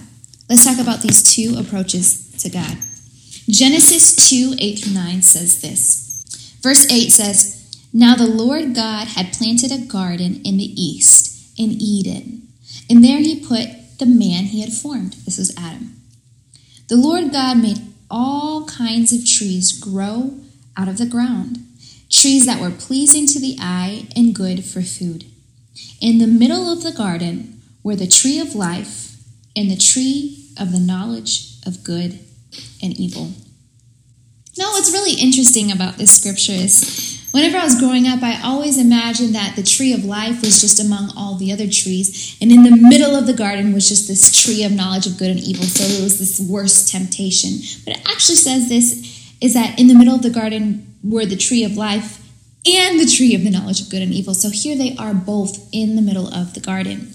Let's 0.49 0.65
talk 0.65 0.79
about 0.79 1.03
these 1.03 1.23
two 1.23 1.55
approaches 1.59 2.33
to 2.39 2.49
God. 2.49 2.79
Genesis 3.47 4.17
2 4.31 4.55
8 4.59 4.79
through 4.79 4.95
9 4.95 5.21
says 5.21 5.61
this. 5.61 6.57
Verse 6.63 6.91
8 6.91 7.11
says, 7.11 7.79
Now 7.93 8.17
the 8.17 8.27
Lord 8.27 8.75
God 8.75 9.09
had 9.09 9.35
planted 9.35 9.71
a 9.71 9.85
garden 9.87 10.41
in 10.47 10.57
the 10.57 10.73
east, 10.83 11.53
in 11.59 11.73
Eden, 11.73 12.49
and 12.89 13.05
there 13.05 13.19
he 13.19 13.47
put 13.47 13.99
the 13.99 14.07
man 14.07 14.45
he 14.45 14.63
had 14.63 14.73
formed. 14.73 15.13
This 15.27 15.37
was 15.37 15.55
Adam. 15.59 15.97
The 16.89 16.97
Lord 16.97 17.33
God 17.33 17.59
made 17.59 17.83
all 18.11 18.65
kinds 18.65 19.13
of 19.13 19.27
trees 19.27 19.79
grow 19.79 20.41
out 20.75 20.89
of 20.89 20.97
the 20.97 21.05
ground, 21.05 21.59
trees 22.09 22.47
that 22.47 22.63
were 22.63 22.71
pleasing 22.71 23.27
to 23.27 23.39
the 23.39 23.59
eye 23.61 24.09
and 24.17 24.35
good 24.35 24.65
for 24.65 24.81
food. 24.81 25.27
In 26.01 26.19
the 26.19 26.27
middle 26.27 26.73
of 26.73 26.83
the 26.83 26.93
garden 26.93 27.61
were 27.83 27.97
the 27.97 28.07
tree 28.07 28.39
of 28.39 28.55
life 28.55 29.17
and 29.57 29.71
the 29.71 29.77
tree 29.77 30.49
of 30.59 30.73
the 30.73 30.81
knowledge 30.81 31.57
of 31.67 31.85
good 31.85 32.19
and 32.83 32.93
evil. 32.99 33.33
Now, 34.59 34.71
what's 34.73 34.93
really 34.93 35.15
interesting 35.15 35.71
about 35.73 35.97
this 35.97 36.21
scripture 36.21 36.53
is 36.53 37.29
whenever 37.33 37.57
I 37.57 37.65
was 37.65 37.79
growing 37.79 38.07
up, 38.07 38.23
I 38.23 38.41
always 38.43 38.79
imagined 38.79 39.35
that 39.35 39.57
the 39.57 39.63
tree 39.63 39.93
of 39.93 40.05
life 40.05 40.43
was 40.43 40.61
just 40.61 40.81
among 40.85 41.13
all 41.17 41.37
the 41.37 41.53
other 41.53 41.69
trees, 41.69 42.37
and 42.43 42.51
in 42.51 42.65
the 42.65 42.77
middle 42.77 43.15
of 43.15 43.27
the 43.27 43.33
garden 43.33 43.73
was 43.73 43.89
just 43.89 44.09
this 44.09 44.43
tree 44.43 44.65
of 44.65 44.73
knowledge 44.73 45.07
of 45.07 45.19
good 45.19 45.31
and 45.31 45.41
evil. 45.41 45.65
So 45.65 45.85
it 45.85 46.03
was 46.03 46.19
this 46.19 46.41
worst 46.41 46.91
temptation. 46.91 47.61
But 47.85 47.97
it 47.97 48.09
actually 48.11 48.37
says 48.37 48.69
this 48.69 49.35
is 49.41 49.55
that 49.55 49.79
in 49.79 49.87
the 49.87 49.95
middle 49.95 50.15
of 50.15 50.23
the 50.23 50.31
garden 50.31 50.95
were 51.03 51.25
the 51.25 51.37
tree 51.37 51.65
of 51.65 51.77
life 51.77 52.20
and 52.67 53.01
the 53.01 53.07
tree 53.07 53.35
of 53.35 53.43
the 53.43 53.51
knowledge 53.51 53.81
of 53.81 53.91
good 53.91 54.03
and 54.03 54.13
evil. 54.13 54.35
So 54.35 54.51
here 54.51 54.77
they 54.77 54.97
are 54.97 55.15
both 55.15 55.69
in 55.73 55.97
the 55.97 56.03
middle 56.03 56.29
of 56.29 56.55
the 56.55 56.61
garden. 56.61 57.13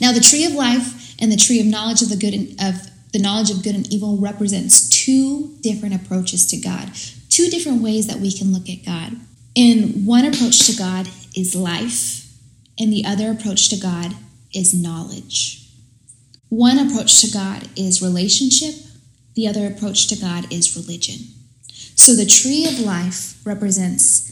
Now 0.00 0.12
the 0.12 0.20
tree 0.20 0.44
of 0.44 0.52
life 0.52 1.14
and 1.20 1.30
the 1.30 1.36
tree 1.36 1.60
of 1.60 1.66
knowledge 1.66 2.02
of 2.02 2.08
the 2.08 2.16
good 2.16 2.34
and, 2.34 2.50
of 2.60 2.90
the 3.12 3.20
knowledge 3.20 3.50
of 3.50 3.62
good 3.62 3.76
and 3.76 3.92
evil 3.92 4.16
represents 4.16 4.88
two 4.88 5.56
different 5.60 5.94
approaches 5.94 6.46
to 6.48 6.56
God, 6.56 6.90
two 7.28 7.48
different 7.48 7.80
ways 7.80 8.08
that 8.08 8.18
we 8.18 8.32
can 8.32 8.52
look 8.52 8.68
at 8.68 8.84
God. 8.84 9.16
And 9.56 10.04
one 10.04 10.24
approach 10.24 10.66
to 10.66 10.76
God 10.76 11.08
is 11.36 11.54
life, 11.54 12.28
and 12.76 12.92
the 12.92 13.04
other 13.04 13.30
approach 13.30 13.68
to 13.68 13.76
God 13.76 14.16
is 14.52 14.74
knowledge. 14.74 15.70
One 16.48 16.78
approach 16.78 17.20
to 17.20 17.30
God 17.30 17.68
is 17.76 18.02
relationship, 18.02 18.74
the 19.34 19.46
other 19.46 19.66
approach 19.66 20.08
to 20.08 20.16
God 20.16 20.52
is 20.52 20.76
religion. 20.76 21.18
So 21.96 22.14
the 22.14 22.26
tree 22.26 22.66
of 22.66 22.80
life 22.80 23.40
represents 23.46 24.23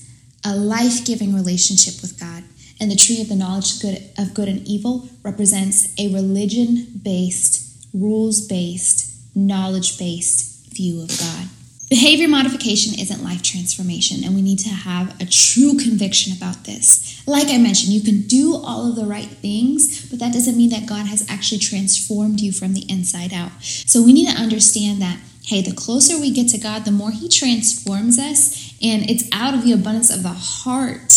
a 0.45 0.57
life 0.57 1.05
giving 1.05 1.35
relationship 1.35 2.03
with 2.03 2.19
God, 2.19 2.45
and 2.81 2.91
the 2.91 2.97
tree 2.97 3.21
of 3.21 3.29
the 3.29 3.37
knowledge 3.37 3.83
of 4.19 4.35
good, 4.35 4.49
and 4.49 4.67
evil 4.67 5.09
represents 5.23 5.95
a 5.99 6.13
religion 6.13 6.87
based, 7.03 7.87
rules 7.95 8.47
based, 8.47 9.11
knowledge 9.37 9.99
based 9.99 10.67
view 10.75 11.03
of 11.03 11.09
God. 11.19 11.49
Behavior 11.89 12.27
modification 12.27 12.99
isn't 12.99 13.23
life 13.23 13.43
transformation, 13.43 14.25
and 14.25 14.35
we 14.35 14.41
need 14.41 14.59
to 14.61 14.71
have 14.71 15.15
a 15.21 15.27
true 15.27 15.77
conviction 15.77 16.33
about 16.35 16.65
this. 16.65 17.23
Like 17.27 17.49
I 17.51 17.59
mentioned, 17.59 17.93
you 17.93 18.01
can 18.01 18.23
do 18.23 18.57
all 18.57 18.89
of 18.89 18.97
the 18.97 19.05
right 19.05 19.29
things, 19.29 20.09
but 20.09 20.19
that 20.19 20.33
doesn't 20.33 20.57
mean 20.57 20.71
that 20.71 20.87
God 20.87 21.05
has 21.07 21.29
actually 21.29 21.59
transformed 21.59 22.41
you 22.41 22.51
from 22.51 22.73
the 22.73 22.87
inside 22.89 23.35
out. 23.35 23.53
So 23.61 24.03
we 24.03 24.15
need 24.15 24.31
to 24.31 24.41
understand 24.41 25.03
that, 25.03 25.21
hey, 25.45 25.61
the 25.61 25.75
closer 25.75 26.19
we 26.19 26.33
get 26.33 26.49
to 26.49 26.59
God, 26.59 26.87
the 26.87 26.91
more 26.91 27.11
He 27.11 27.29
transforms 27.29 28.19
us, 28.19 28.72
and 28.83 29.09
it's 29.09 29.29
out 29.33 29.55
of 29.55 29.65
the 29.65 29.73
abundance 29.73 30.15
of 30.15 30.23
the 30.23 30.29
heart, 30.29 31.13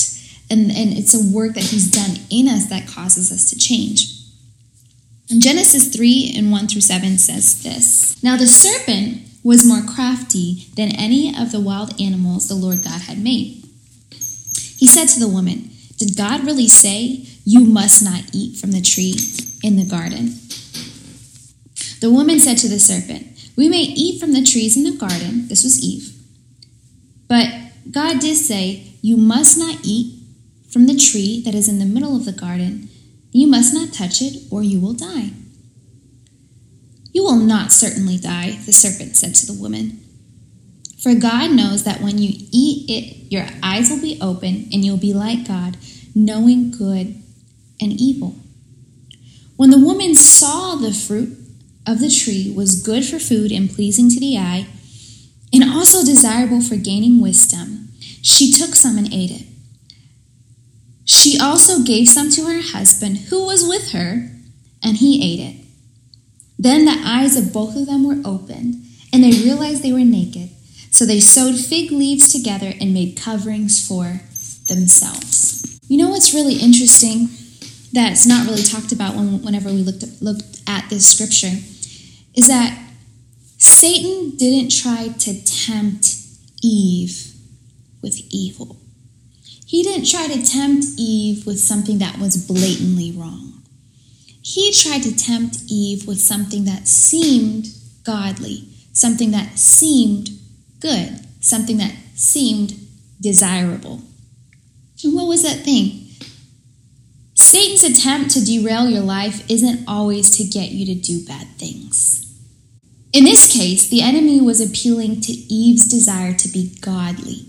and, 0.49 0.71
and 0.71 0.93
it's 0.97 1.13
a 1.13 1.35
work 1.35 1.53
that 1.53 1.63
He's 1.63 1.89
done 1.89 2.17
in 2.29 2.47
us 2.47 2.67
that 2.69 2.87
causes 2.87 3.31
us 3.31 3.49
to 3.49 3.57
change. 3.57 4.15
Genesis 5.27 5.93
3 5.93 6.33
and 6.37 6.51
1 6.51 6.67
through 6.67 6.81
7 6.81 7.17
says 7.17 7.63
this 7.63 8.21
Now 8.23 8.37
the 8.37 8.47
serpent 8.47 9.23
was 9.43 9.65
more 9.65 9.81
crafty 9.81 10.67
than 10.75 10.95
any 10.95 11.35
of 11.35 11.51
the 11.51 11.59
wild 11.59 11.99
animals 11.99 12.47
the 12.47 12.55
Lord 12.55 12.83
God 12.83 13.01
had 13.01 13.17
made. 13.17 13.63
He 14.77 14.87
said 14.87 15.05
to 15.09 15.19
the 15.19 15.27
woman, 15.27 15.71
Did 15.97 16.17
God 16.17 16.45
really 16.45 16.67
say, 16.67 17.27
You 17.43 17.61
must 17.61 18.03
not 18.03 18.23
eat 18.33 18.57
from 18.57 18.71
the 18.71 18.81
tree 18.81 19.15
in 19.63 19.77
the 19.77 19.85
garden? 19.85 20.35
The 22.01 22.11
woman 22.11 22.39
said 22.39 22.57
to 22.59 22.67
the 22.67 22.79
serpent, 22.79 23.51
We 23.55 23.67
may 23.69 23.81
eat 23.81 24.19
from 24.19 24.33
the 24.33 24.43
trees 24.43 24.77
in 24.77 24.83
the 24.83 24.97
garden. 24.97 25.47
This 25.47 25.63
was 25.63 25.83
Eve. 25.83 26.14
But 27.27 27.47
God 27.91 28.19
did 28.19 28.35
say, 28.35 28.93
You 29.01 29.17
must 29.17 29.57
not 29.57 29.79
eat 29.83 30.21
from 30.69 30.87
the 30.87 30.97
tree 30.97 31.41
that 31.45 31.55
is 31.55 31.67
in 31.67 31.79
the 31.79 31.85
middle 31.85 32.15
of 32.15 32.25
the 32.25 32.31
garden. 32.31 32.89
You 33.31 33.47
must 33.47 33.73
not 33.73 33.93
touch 33.93 34.21
it, 34.21 34.43
or 34.51 34.63
you 34.63 34.79
will 34.79 34.93
die. 34.93 35.31
You 37.13 37.23
will 37.23 37.37
not 37.37 37.71
certainly 37.71 38.17
die, 38.17 38.59
the 38.65 38.73
serpent 38.73 39.15
said 39.15 39.35
to 39.35 39.45
the 39.45 39.61
woman. 39.61 40.01
For 41.01 41.15
God 41.15 41.51
knows 41.51 41.83
that 41.83 42.01
when 42.01 42.17
you 42.17 42.31
eat 42.51 42.89
it, 42.89 43.31
your 43.31 43.45
eyes 43.61 43.89
will 43.89 44.01
be 44.01 44.17
open 44.19 44.67
and 44.73 44.83
you'll 44.83 44.97
be 44.97 45.13
like 45.13 45.47
God, 45.47 45.77
knowing 46.13 46.71
good 46.71 47.21
and 47.79 47.93
evil. 47.93 48.35
When 49.55 49.69
the 49.69 49.79
woman 49.79 50.15
saw 50.15 50.75
the 50.75 50.91
fruit 50.91 51.37
of 51.87 51.99
the 51.99 52.09
tree 52.09 52.51
was 52.53 52.81
good 52.81 53.05
for 53.05 53.19
food 53.19 53.51
and 53.51 53.69
pleasing 53.69 54.09
to 54.09 54.19
the 54.19 54.37
eye, 54.37 54.67
and 55.55 55.71
also 55.73 56.03
desirable 56.03 56.61
for 56.61 56.75
gaining 56.75 57.21
wisdom, 57.21 57.89
she 58.21 58.51
took 58.51 58.75
some 58.75 58.97
and 58.97 59.11
ate 59.13 59.31
it. 59.31 59.47
She 61.05 61.39
also 61.39 61.83
gave 61.83 62.09
some 62.09 62.29
to 62.31 62.45
her 62.45 62.61
husband, 62.61 63.17
who 63.29 63.45
was 63.45 63.65
with 63.65 63.91
her, 63.91 64.31
and 64.83 64.97
he 64.97 65.23
ate 65.23 65.39
it. 65.39 65.65
Then 66.57 66.85
the 66.85 67.01
eyes 67.05 67.37
of 67.37 67.53
both 67.53 67.75
of 67.75 67.85
them 67.85 68.05
were 68.05 68.27
opened, 68.27 68.83
and 69.13 69.23
they 69.23 69.31
realized 69.31 69.83
they 69.83 69.93
were 69.93 69.99
naked. 69.99 70.49
So 70.91 71.05
they 71.05 71.19
sewed 71.19 71.59
fig 71.59 71.91
leaves 71.91 72.31
together 72.31 72.73
and 72.79 72.93
made 72.93 73.17
coverings 73.17 73.85
for 73.85 74.21
themselves. 74.67 75.79
You 75.87 75.97
know 75.97 76.09
what's 76.09 76.33
really 76.33 76.55
interesting 76.55 77.29
that's 77.93 78.25
not 78.25 78.45
really 78.45 78.63
talked 78.63 78.91
about 78.91 79.15
when, 79.15 79.41
whenever 79.41 79.69
we 79.69 79.77
looked 79.77 80.03
looked 80.21 80.61
at 80.67 80.89
this 80.89 81.07
scripture 81.07 81.55
is 82.35 82.47
that 82.47 82.77
Satan 83.57 84.37
didn't 84.37 84.71
try 84.71 85.09
to 85.09 85.45
tempt 85.45 86.15
Eve 86.61 87.33
with 88.01 88.19
evil. 88.29 88.77
He 89.65 89.83
didn't 89.83 90.05
try 90.05 90.27
to 90.27 90.45
tempt 90.45 90.85
Eve 90.97 91.45
with 91.45 91.59
something 91.59 91.97
that 91.99 92.19
was 92.19 92.45
blatantly 92.47 93.11
wrong 93.11 93.55
he 94.45 94.71
tried 94.71 95.01
to 95.01 95.15
tempt 95.15 95.57
Eve 95.67 96.07
with 96.07 96.19
something 96.19 96.65
that 96.65 96.87
seemed 96.87 97.65
godly, 98.03 98.67
something 98.93 99.31
that 99.31 99.57
seemed 99.57 100.29
good, 100.79 101.19
something 101.41 101.77
that 101.77 101.95
seemed 102.13 102.75
desirable. 103.19 104.03
And 105.03 105.15
what 105.15 105.27
was 105.27 105.41
that 105.41 105.65
thing? 105.65 106.09
Satan's 107.33 107.83
attempt 107.83 108.29
to 108.31 108.45
derail 108.45 108.87
your 108.87 109.01
life 109.01 109.49
isn't 109.49 109.83
always 109.87 110.37
to 110.37 110.43
get 110.43 110.69
you 110.69 110.85
to 110.93 111.01
do 111.01 111.25
bad 111.25 111.47
things. 111.57 112.34
In 113.15 113.23
this 113.23 113.49
case, 113.49 113.87
the 113.87 114.01
enemy 114.01 114.41
was 114.41 114.59
appealing 114.59 115.21
to 115.21 115.31
Eve's 115.31 115.87
desire 115.87 116.33
to 116.33 116.49
be 116.49 116.75
godly. 116.81 117.45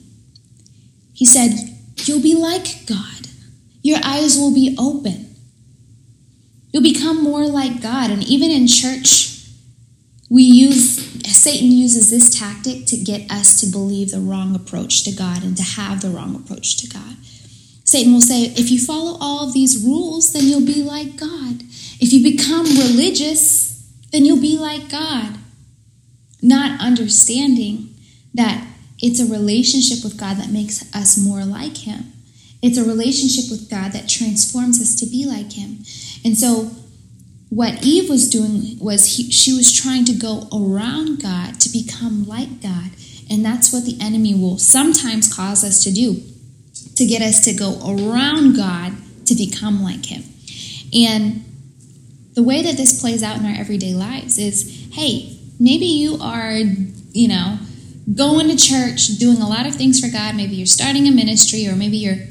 He 1.12 1.26
said, 1.26 1.76
You'll 2.04 2.22
be 2.22 2.36
like 2.36 2.86
God. 2.86 3.26
Your 3.82 3.98
eyes 4.04 4.38
will 4.38 4.54
be 4.54 4.76
open. 4.78 5.34
You'll 6.70 6.84
become 6.84 7.20
more 7.20 7.48
like 7.48 7.82
God. 7.82 8.12
And 8.12 8.22
even 8.22 8.52
in 8.52 8.68
church, 8.68 9.44
we 10.30 10.44
use, 10.44 11.04
Satan 11.36 11.72
uses 11.72 12.10
this 12.10 12.30
tactic 12.30 12.86
to 12.86 12.96
get 12.96 13.28
us 13.28 13.58
to 13.58 13.66
believe 13.66 14.12
the 14.12 14.20
wrong 14.20 14.54
approach 14.54 15.02
to 15.02 15.10
God 15.10 15.42
and 15.42 15.56
to 15.56 15.64
have 15.64 16.00
the 16.00 16.10
wrong 16.10 16.36
approach 16.36 16.76
to 16.76 16.88
God. 16.88 17.16
Satan 17.82 18.12
will 18.12 18.20
say, 18.20 18.44
if 18.44 18.70
you 18.70 18.78
follow 18.78 19.18
all 19.20 19.48
of 19.48 19.52
these 19.52 19.84
rules, 19.84 20.32
then 20.32 20.44
you'll 20.44 20.64
be 20.64 20.84
like 20.84 21.16
God. 21.16 21.62
If 21.98 22.12
you 22.12 22.22
become 22.22 22.66
religious, 22.66 23.84
then 24.12 24.24
you'll 24.24 24.40
be 24.40 24.58
like 24.58 24.88
God. 24.88 25.38
Not 26.42 26.80
understanding 26.80 27.94
that 28.34 28.66
it's 29.00 29.20
a 29.20 29.26
relationship 29.26 30.04
with 30.04 30.18
God 30.18 30.36
that 30.38 30.50
makes 30.50 30.94
us 30.94 31.18
more 31.18 31.44
like 31.44 31.78
Him. 31.78 32.12
It's 32.62 32.78
a 32.78 32.84
relationship 32.84 33.50
with 33.50 33.70
God 33.70 33.92
that 33.92 34.08
transforms 34.08 34.80
us 34.80 34.94
to 34.96 35.06
be 35.06 35.26
like 35.26 35.52
Him. 35.52 35.78
And 36.24 36.36
so, 36.36 36.70
what 37.48 37.84
Eve 37.84 38.10
was 38.10 38.28
doing 38.28 38.78
was 38.80 39.16
he, 39.16 39.30
she 39.30 39.52
was 39.52 39.72
trying 39.72 40.04
to 40.06 40.12
go 40.12 40.48
around 40.52 41.22
God 41.22 41.60
to 41.60 41.68
become 41.68 42.26
like 42.26 42.60
God. 42.60 42.90
And 43.30 43.44
that's 43.44 43.72
what 43.72 43.84
the 43.84 43.96
enemy 44.00 44.34
will 44.34 44.58
sometimes 44.58 45.32
cause 45.32 45.62
us 45.62 45.84
to 45.84 45.92
do 45.92 46.22
to 46.96 47.06
get 47.06 47.22
us 47.22 47.44
to 47.44 47.54
go 47.54 47.78
around 47.84 48.56
God 48.56 48.92
to 49.26 49.34
become 49.34 49.82
like 49.82 50.06
Him. 50.06 50.24
And 50.92 51.44
the 52.34 52.42
way 52.42 52.62
that 52.62 52.76
this 52.76 53.00
plays 53.00 53.22
out 53.22 53.36
in 53.38 53.46
our 53.46 53.58
everyday 53.58 53.94
lives 53.94 54.38
is 54.38 54.88
hey, 54.92 55.35
maybe 55.58 55.86
you 55.86 56.18
are, 56.20 56.58
you 57.12 57.28
know, 57.28 57.58
going 58.14 58.48
to 58.48 58.56
church, 58.56 59.18
doing 59.18 59.38
a 59.38 59.48
lot 59.48 59.66
of 59.66 59.74
things 59.74 60.00
for 60.00 60.10
God. 60.10 60.36
Maybe 60.36 60.56
you're 60.56 60.66
starting 60.66 61.06
a 61.06 61.10
ministry, 61.10 61.66
or 61.66 61.76
maybe 61.76 61.96
you're 61.96 62.26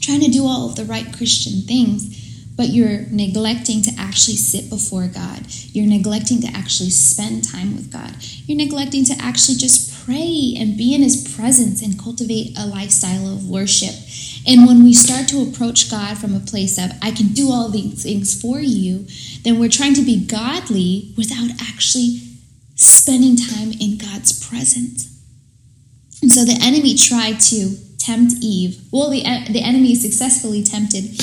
trying 0.00 0.20
to 0.20 0.30
do 0.30 0.46
all 0.46 0.68
of 0.68 0.76
the 0.76 0.84
right 0.84 1.06
Christian 1.16 1.62
things 1.62 2.14
but 2.56 2.68
you're 2.68 3.00
neglecting 3.10 3.82
to 3.82 3.90
actually 3.98 4.36
sit 4.36 4.70
before 4.70 5.08
God. 5.08 5.46
You're 5.72 5.86
neglecting 5.86 6.40
to 6.42 6.48
actually 6.48 6.90
spend 6.90 7.50
time 7.50 7.74
with 7.74 7.92
God. 7.92 8.14
You're 8.46 8.58
neglecting 8.58 9.04
to 9.06 9.14
actually 9.18 9.56
just 9.56 10.04
pray 10.04 10.54
and 10.56 10.76
be 10.76 10.94
in 10.94 11.02
His 11.02 11.34
presence 11.34 11.82
and 11.82 11.98
cultivate 11.98 12.56
a 12.56 12.66
lifestyle 12.66 13.26
of 13.26 13.48
worship. 13.48 13.94
And 14.46 14.66
when 14.66 14.84
we 14.84 14.92
start 14.92 15.26
to 15.28 15.42
approach 15.42 15.90
God 15.90 16.18
from 16.18 16.34
a 16.34 16.40
place 16.40 16.78
of, 16.78 16.92
I 17.02 17.10
can 17.10 17.28
do 17.28 17.50
all 17.50 17.70
these 17.70 18.02
things 18.02 18.40
for 18.40 18.60
you, 18.60 19.06
then 19.42 19.58
we're 19.58 19.70
trying 19.70 19.94
to 19.94 20.04
be 20.04 20.24
godly 20.24 21.12
without 21.16 21.50
actually 21.60 22.20
spending 22.74 23.36
time 23.36 23.72
in 23.72 23.98
God's 23.98 24.46
presence. 24.46 25.10
And 26.22 26.32
so 26.32 26.44
the 26.44 26.58
enemy 26.62 26.94
tried 26.96 27.40
to 27.40 27.76
tempt 27.98 28.34
Eve. 28.40 28.80
Well, 28.92 29.10
the, 29.10 29.22
the 29.50 29.62
enemy 29.62 29.94
successfully 29.94 30.62
tempted 30.62 31.20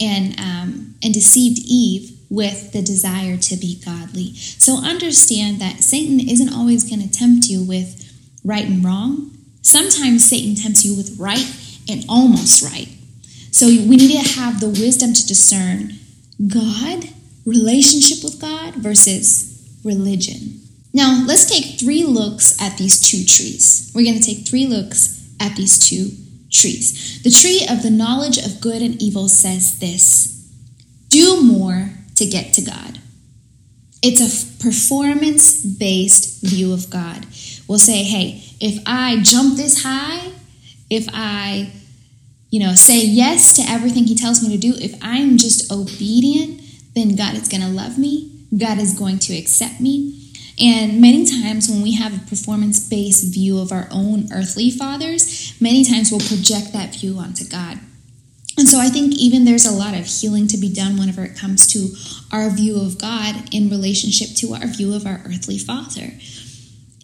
and 0.00 0.38
um, 0.40 0.94
and 1.02 1.14
deceived 1.14 1.58
Eve 1.64 2.18
with 2.30 2.72
the 2.72 2.82
desire 2.82 3.36
to 3.36 3.56
be 3.56 3.80
godly. 3.84 4.34
So 4.34 4.78
understand 4.78 5.60
that 5.60 5.80
Satan 5.80 6.20
isn't 6.20 6.52
always 6.52 6.88
going 6.88 7.02
to 7.02 7.10
tempt 7.10 7.46
you 7.46 7.62
with 7.62 8.04
right 8.44 8.64
and 8.64 8.84
wrong. 8.84 9.36
Sometimes 9.62 10.28
Satan 10.28 10.54
tempts 10.54 10.84
you 10.84 10.94
with 10.96 11.18
right 11.18 11.44
and 11.88 12.04
almost 12.08 12.62
right. 12.62 12.88
So 13.50 13.66
we 13.66 13.96
need 13.96 14.22
to 14.22 14.40
have 14.40 14.60
the 14.60 14.68
wisdom 14.68 15.14
to 15.14 15.26
discern 15.26 15.94
God, 16.46 17.08
relationship 17.44 18.22
with 18.22 18.40
God 18.40 18.74
versus 18.74 19.80
religion. 19.84 20.60
Now, 20.98 21.22
let's 21.28 21.48
take 21.48 21.78
three 21.78 22.02
looks 22.02 22.60
at 22.60 22.76
these 22.76 23.00
two 23.00 23.24
trees. 23.24 23.92
We're 23.94 24.02
going 24.02 24.18
to 24.18 24.34
take 24.34 24.48
three 24.48 24.66
looks 24.66 25.32
at 25.38 25.54
these 25.54 25.78
two 25.78 26.10
trees. 26.50 27.22
The 27.22 27.30
tree 27.30 27.64
of 27.70 27.84
the 27.84 27.90
knowledge 27.90 28.36
of 28.36 28.60
good 28.60 28.82
and 28.82 29.00
evil 29.00 29.28
says 29.28 29.78
this 29.78 30.34
do 31.08 31.40
more 31.40 31.90
to 32.16 32.26
get 32.26 32.52
to 32.54 32.62
God. 32.62 32.98
It's 34.02 34.20
a 34.20 34.60
performance 34.60 35.64
based 35.64 36.42
view 36.42 36.72
of 36.72 36.90
God. 36.90 37.26
We'll 37.68 37.78
say, 37.78 38.02
hey, 38.02 38.42
if 38.60 38.82
I 38.84 39.20
jump 39.22 39.56
this 39.56 39.84
high, 39.84 40.32
if 40.90 41.06
I, 41.12 41.70
you 42.50 42.58
know, 42.58 42.74
say 42.74 43.06
yes 43.06 43.54
to 43.54 43.62
everything 43.70 44.08
he 44.08 44.16
tells 44.16 44.42
me 44.42 44.50
to 44.50 44.58
do, 44.58 44.74
if 44.74 44.98
I'm 45.00 45.36
just 45.36 45.70
obedient, 45.70 46.60
then 46.96 47.14
God 47.14 47.36
is 47.36 47.46
going 47.46 47.60
to 47.60 47.68
love 47.68 47.98
me. 47.98 48.32
God 48.58 48.78
is 48.78 48.98
going 48.98 49.20
to 49.20 49.38
accept 49.38 49.80
me. 49.80 50.17
And 50.60 51.00
many 51.00 51.24
times 51.24 51.68
when 51.68 51.82
we 51.82 51.94
have 51.94 52.14
a 52.14 52.26
performance 52.26 52.80
based 52.88 53.32
view 53.32 53.60
of 53.60 53.70
our 53.70 53.88
own 53.90 54.28
earthly 54.32 54.70
fathers, 54.70 55.54
many 55.60 55.84
times 55.84 56.10
we'll 56.10 56.20
project 56.20 56.72
that 56.72 56.94
view 56.96 57.16
onto 57.18 57.46
God. 57.48 57.78
And 58.58 58.68
so 58.68 58.80
I 58.80 58.88
think 58.88 59.14
even 59.14 59.44
there's 59.44 59.66
a 59.66 59.72
lot 59.72 59.94
of 59.94 60.06
healing 60.06 60.48
to 60.48 60.58
be 60.58 60.72
done 60.72 60.98
whenever 60.98 61.22
it 61.22 61.36
comes 61.36 61.64
to 61.68 61.94
our 62.36 62.50
view 62.50 62.80
of 62.80 62.98
God 62.98 63.54
in 63.54 63.70
relationship 63.70 64.36
to 64.38 64.54
our 64.54 64.66
view 64.66 64.94
of 64.94 65.06
our 65.06 65.22
earthly 65.24 65.58
father. 65.58 66.12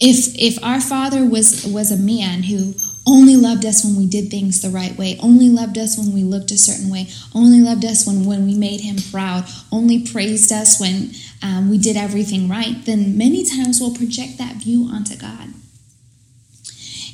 If 0.01 0.35
if 0.37 0.63
our 0.65 0.81
father 0.81 1.25
was 1.25 1.65
was 1.65 1.93
a 1.93 1.97
man 1.97 2.43
who 2.43 2.75
only 3.07 3.37
loved 3.37 3.65
us 3.65 3.85
when 3.85 3.97
we 3.97 4.07
did 4.07 4.31
things 4.31 4.63
the 4.63 4.71
right 4.71 4.97
way, 4.97 5.17
only 5.23 5.49
loved 5.49 5.79
us 5.79 5.97
when 5.97 6.13
we 6.13 6.25
looked 6.25 6.51
a 6.51 6.59
certain 6.59 6.91
way, 6.91 7.07
only 7.35 7.61
loved 7.61 7.85
us 7.85 8.07
when, 8.07 8.25
when 8.25 8.47
we 8.47 8.55
made 8.55 8.81
him 8.81 8.97
proud, 9.13 9.45
only 9.71 10.07
praised 10.07 10.51
us 10.51 10.81
when 10.81 11.11
um, 11.45 11.69
we 11.69 11.77
did 11.77 11.97
everything 11.97 12.49
right, 12.49 12.75
then 12.87 13.19
many 13.19 13.45
times 13.45 13.79
we'll 13.79 13.95
project 13.95 14.39
that 14.39 14.57
view 14.57 14.89
onto 14.91 15.15
God. 15.15 15.51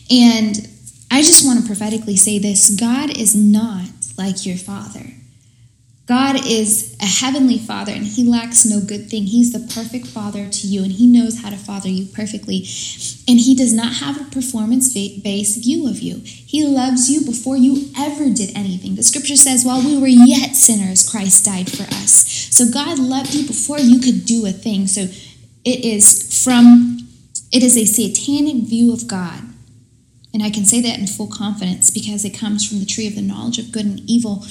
And 0.09 0.69
I 1.11 1.23
just 1.23 1.45
want 1.45 1.61
to 1.61 1.67
prophetically 1.67 2.17
say 2.17 2.39
this 2.39 2.71
God 2.71 3.17
is 3.17 3.35
not 3.35 3.89
like 4.17 4.47
your 4.47 4.57
father. 4.57 5.15
God 6.11 6.45
is 6.45 6.97
a 7.01 7.07
heavenly 7.07 7.57
father 7.57 7.93
and 7.93 8.05
he 8.05 8.25
lacks 8.25 8.67
no 8.67 8.81
good 8.81 9.09
thing. 9.09 9.27
He's 9.27 9.53
the 9.53 9.73
perfect 9.73 10.09
father 10.09 10.49
to 10.49 10.67
you 10.67 10.83
and 10.83 10.91
he 10.91 11.07
knows 11.07 11.41
how 11.41 11.51
to 11.51 11.57
father 11.57 11.89
you 11.89 12.07
perfectly. 12.07 12.67
And 13.29 13.39
he 13.39 13.55
does 13.55 13.73
not 13.73 13.93
have 14.03 14.21
a 14.21 14.25
performance 14.25 14.93
based 14.93 15.63
view 15.63 15.89
of 15.89 16.01
you. 16.01 16.17
He 16.25 16.67
loves 16.67 17.09
you 17.09 17.25
before 17.25 17.57
you 17.57 17.93
ever 17.97 18.29
did 18.29 18.51
anything. 18.57 18.97
The 18.97 19.05
scripture 19.05 19.37
says, 19.37 19.65
while 19.65 19.85
we 19.85 19.97
were 19.99 20.09
yet 20.09 20.57
sinners, 20.57 21.09
Christ 21.09 21.45
died 21.45 21.71
for 21.71 21.85
us. 21.85 22.27
So 22.51 22.69
God 22.69 22.99
loved 22.99 23.33
you 23.33 23.47
before 23.47 23.79
you 23.79 24.01
could 24.01 24.27
do 24.27 24.45
a 24.47 24.51
thing. 24.51 24.89
So 24.89 25.03
it 25.65 25.85
is 25.85 26.43
from, 26.43 27.07
it 27.53 27.63
is 27.63 27.77
a 27.77 27.85
satanic 27.85 28.65
view 28.69 28.93
of 28.93 29.07
God. 29.07 29.43
And 30.35 30.43
I 30.43 30.51
can 30.51 30.65
say 30.65 30.81
that 30.81 30.99
in 30.99 31.07
full 31.07 31.29
confidence 31.29 31.89
because 31.89 32.25
it 32.25 32.37
comes 32.37 32.69
from 32.69 32.81
the 32.81 32.85
tree 32.85 33.07
of 33.07 33.15
the 33.15 33.23
knowledge 33.23 33.61
of 33.61 33.71
good 33.71 33.87
and 33.87 34.01
evil 34.11 34.45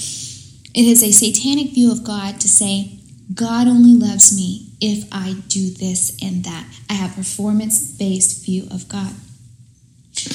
it 0.74 0.86
is 0.86 1.04
a 1.04 1.12
satanic 1.12 1.72
view 1.72 1.92
of 1.92 2.04
God 2.04 2.40
to 2.42 2.48
say, 2.48 3.00
God 3.34 3.68
only 3.68 3.94
loves 3.94 4.36
me 4.36 4.70
if 4.82 5.08
I 5.12 5.36
do 5.48 5.70
this 5.70 6.18
and 6.22 6.44
that. 6.44 6.66
I 6.90 6.94
have 6.94 7.16
performance 7.16 7.92
based 7.92 8.46
view 8.46 8.68
of 8.72 8.88
God. 8.90 9.14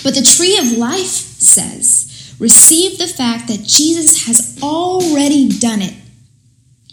But 0.02 0.14
the 0.14 0.22
tree 0.22 0.58
of 0.58 0.78
life 0.78 1.06
says, 1.06 2.34
receive 2.38 2.98
the 2.98 3.08
fact 3.08 3.48
that 3.48 3.64
Jesus 3.64 4.26
has 4.26 4.58
already 4.62 5.48
done 5.48 5.82
it. 5.82 5.94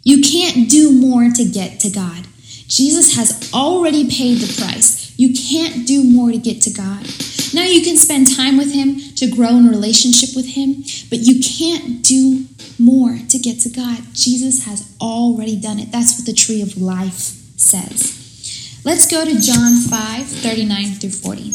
You 0.04 0.22
can't 0.22 0.70
do 0.70 0.92
more 0.92 1.30
to 1.30 1.46
get 1.46 1.80
to 1.82 1.90
God. 1.90 2.26
Jesus 2.68 3.16
has 3.16 3.52
already 3.54 4.10
paid 4.10 4.40
the 4.40 4.62
price. 4.62 5.18
You 5.20 5.34
can't 5.34 5.86
do 5.86 6.04
more 6.04 6.32
to 6.32 6.38
get 6.38 6.62
to 6.64 6.72
God. 6.72 7.06
Now 7.54 7.64
you 7.64 7.82
can 7.84 7.98
spend 7.98 8.36
time 8.36 8.58
with 8.58 8.74
Him 8.74 8.98
to 9.16 9.30
grow 9.30 9.50
in 9.50 9.68
relationship 9.68 10.36
with 10.36 10.48
Him, 10.48 10.84
but 11.10 11.20
you 11.20 11.42
can't 11.44 12.04
do 12.04 12.46
more 12.80 13.18
to 13.30 13.38
get 13.38 13.60
to 13.62 13.70
God. 13.70 14.00
Jesus 14.14 14.66
has 14.66 14.96
already 15.00 15.60
done 15.60 15.80
it. 15.80 15.92
That's 15.92 16.18
what 16.18 16.26
the 16.26 16.34
tree 16.34 16.62
of 16.62 16.82
life 16.82 17.14
says. 17.58 18.82
Let's 18.84 19.10
go 19.10 19.24
to 19.24 19.40
John 19.40 19.76
5 19.76 20.26
39 20.26 20.86
through 20.96 21.12
40. 21.12 21.52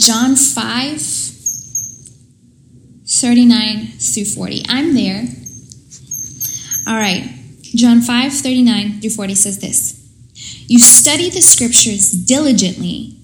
John 0.00 0.34
5 0.34 1.00
39 3.06 3.86
through 3.98 4.24
40. 4.24 4.62
I'm 4.68 4.94
there. 4.94 5.24
All 6.86 6.96
right. 6.96 7.30
John 7.62 8.00
5 8.00 8.32
39 8.32 9.00
through 9.00 9.10
40 9.10 9.34
says 9.36 9.60
this 9.60 9.94
You 10.66 10.80
study 10.80 11.30
the 11.30 11.42
scriptures 11.42 12.10
diligently 12.10 13.19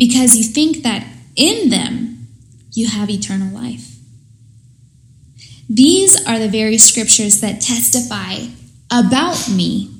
because 0.00 0.34
you 0.34 0.42
think 0.42 0.82
that 0.82 1.06
in 1.36 1.68
them 1.68 2.26
you 2.72 2.88
have 2.88 3.10
eternal 3.10 3.52
life. 3.52 3.98
These 5.68 6.26
are 6.26 6.38
the 6.38 6.48
very 6.48 6.78
scriptures 6.78 7.42
that 7.42 7.60
testify 7.60 8.46
about 8.90 9.50
me, 9.50 9.94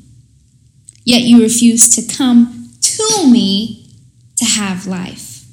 yet 1.04 1.20
you 1.20 1.42
refuse 1.42 1.94
to 1.96 2.16
come 2.16 2.70
to 2.80 3.30
me 3.30 3.90
to 4.36 4.46
have 4.46 4.86
life. 4.86 5.44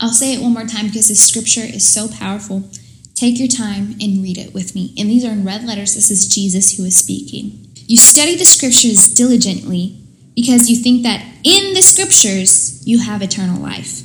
I'll 0.00 0.10
say 0.10 0.34
it 0.34 0.40
one 0.40 0.54
more 0.54 0.64
time 0.64 0.86
because 0.86 1.08
this 1.08 1.26
scripture 1.26 1.66
is 1.66 1.84
so 1.84 2.06
powerful. 2.06 2.70
Take 3.16 3.40
your 3.40 3.48
time 3.48 3.96
and 4.00 4.22
read 4.22 4.38
it 4.38 4.54
with 4.54 4.76
me. 4.76 4.94
And 4.96 5.10
these 5.10 5.24
are 5.24 5.32
in 5.32 5.44
red 5.44 5.64
letters. 5.64 5.96
This 5.96 6.12
is 6.12 6.32
Jesus 6.32 6.76
who 6.76 6.84
is 6.84 6.96
speaking. 6.96 7.74
You 7.88 7.96
study 7.96 8.36
the 8.36 8.44
scriptures 8.44 9.12
diligently 9.12 9.97
because 10.38 10.70
you 10.70 10.76
think 10.76 11.02
that 11.02 11.20
in 11.42 11.74
the 11.74 11.82
scriptures 11.82 12.80
you 12.86 13.00
have 13.00 13.22
eternal 13.22 13.60
life. 13.60 14.02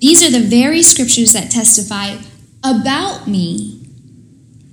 These 0.00 0.26
are 0.26 0.30
the 0.30 0.48
very 0.48 0.82
scriptures 0.82 1.34
that 1.34 1.50
testify 1.50 2.16
about 2.64 3.28
me, 3.28 3.86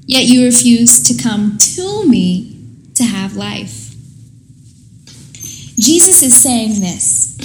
yet 0.06 0.24
you 0.24 0.46
refuse 0.46 1.04
to 1.04 1.22
come 1.22 1.58
to 1.76 2.08
me 2.08 2.66
to 2.96 3.04
have 3.04 3.36
life. 3.36 3.94
Jesus 5.78 6.22
is 6.24 6.34
saying 6.34 6.80
this 6.80 7.36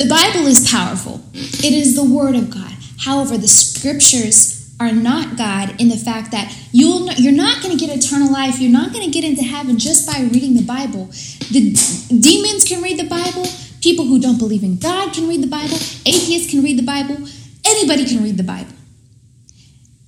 The 0.00 0.08
Bible 0.08 0.48
is 0.48 0.68
powerful, 0.68 1.22
it 1.34 1.72
is 1.72 1.94
the 1.94 2.02
Word 2.02 2.34
of 2.34 2.50
God. 2.50 2.74
However, 2.98 3.38
the 3.38 3.46
scriptures 3.46 4.57
are 4.80 4.92
not 4.92 5.36
God 5.36 5.80
in 5.80 5.88
the 5.88 5.96
fact 5.96 6.30
that 6.30 6.56
you'll 6.72 7.10
you're 7.12 7.32
not 7.32 7.62
going 7.62 7.76
to 7.76 7.86
get 7.86 7.96
eternal 7.96 8.30
life. 8.30 8.60
You're 8.60 8.72
not 8.72 8.92
going 8.92 9.04
to 9.04 9.10
get 9.10 9.24
into 9.24 9.42
heaven 9.42 9.78
just 9.78 10.06
by 10.06 10.20
reading 10.20 10.54
the 10.54 10.62
Bible. 10.62 11.06
The 11.50 11.74
demons 12.08 12.64
can 12.64 12.82
read 12.82 12.98
the 12.98 13.08
Bible. 13.08 13.46
People 13.80 14.06
who 14.06 14.20
don't 14.20 14.38
believe 14.38 14.62
in 14.62 14.78
God 14.78 15.12
can 15.12 15.28
read 15.28 15.42
the 15.42 15.48
Bible. 15.48 15.76
Atheists 16.06 16.50
can 16.50 16.62
read 16.62 16.78
the 16.78 16.86
Bible. 16.86 17.16
Anybody 17.64 18.04
can 18.04 18.22
read 18.22 18.36
the 18.36 18.44
Bible. 18.44 18.77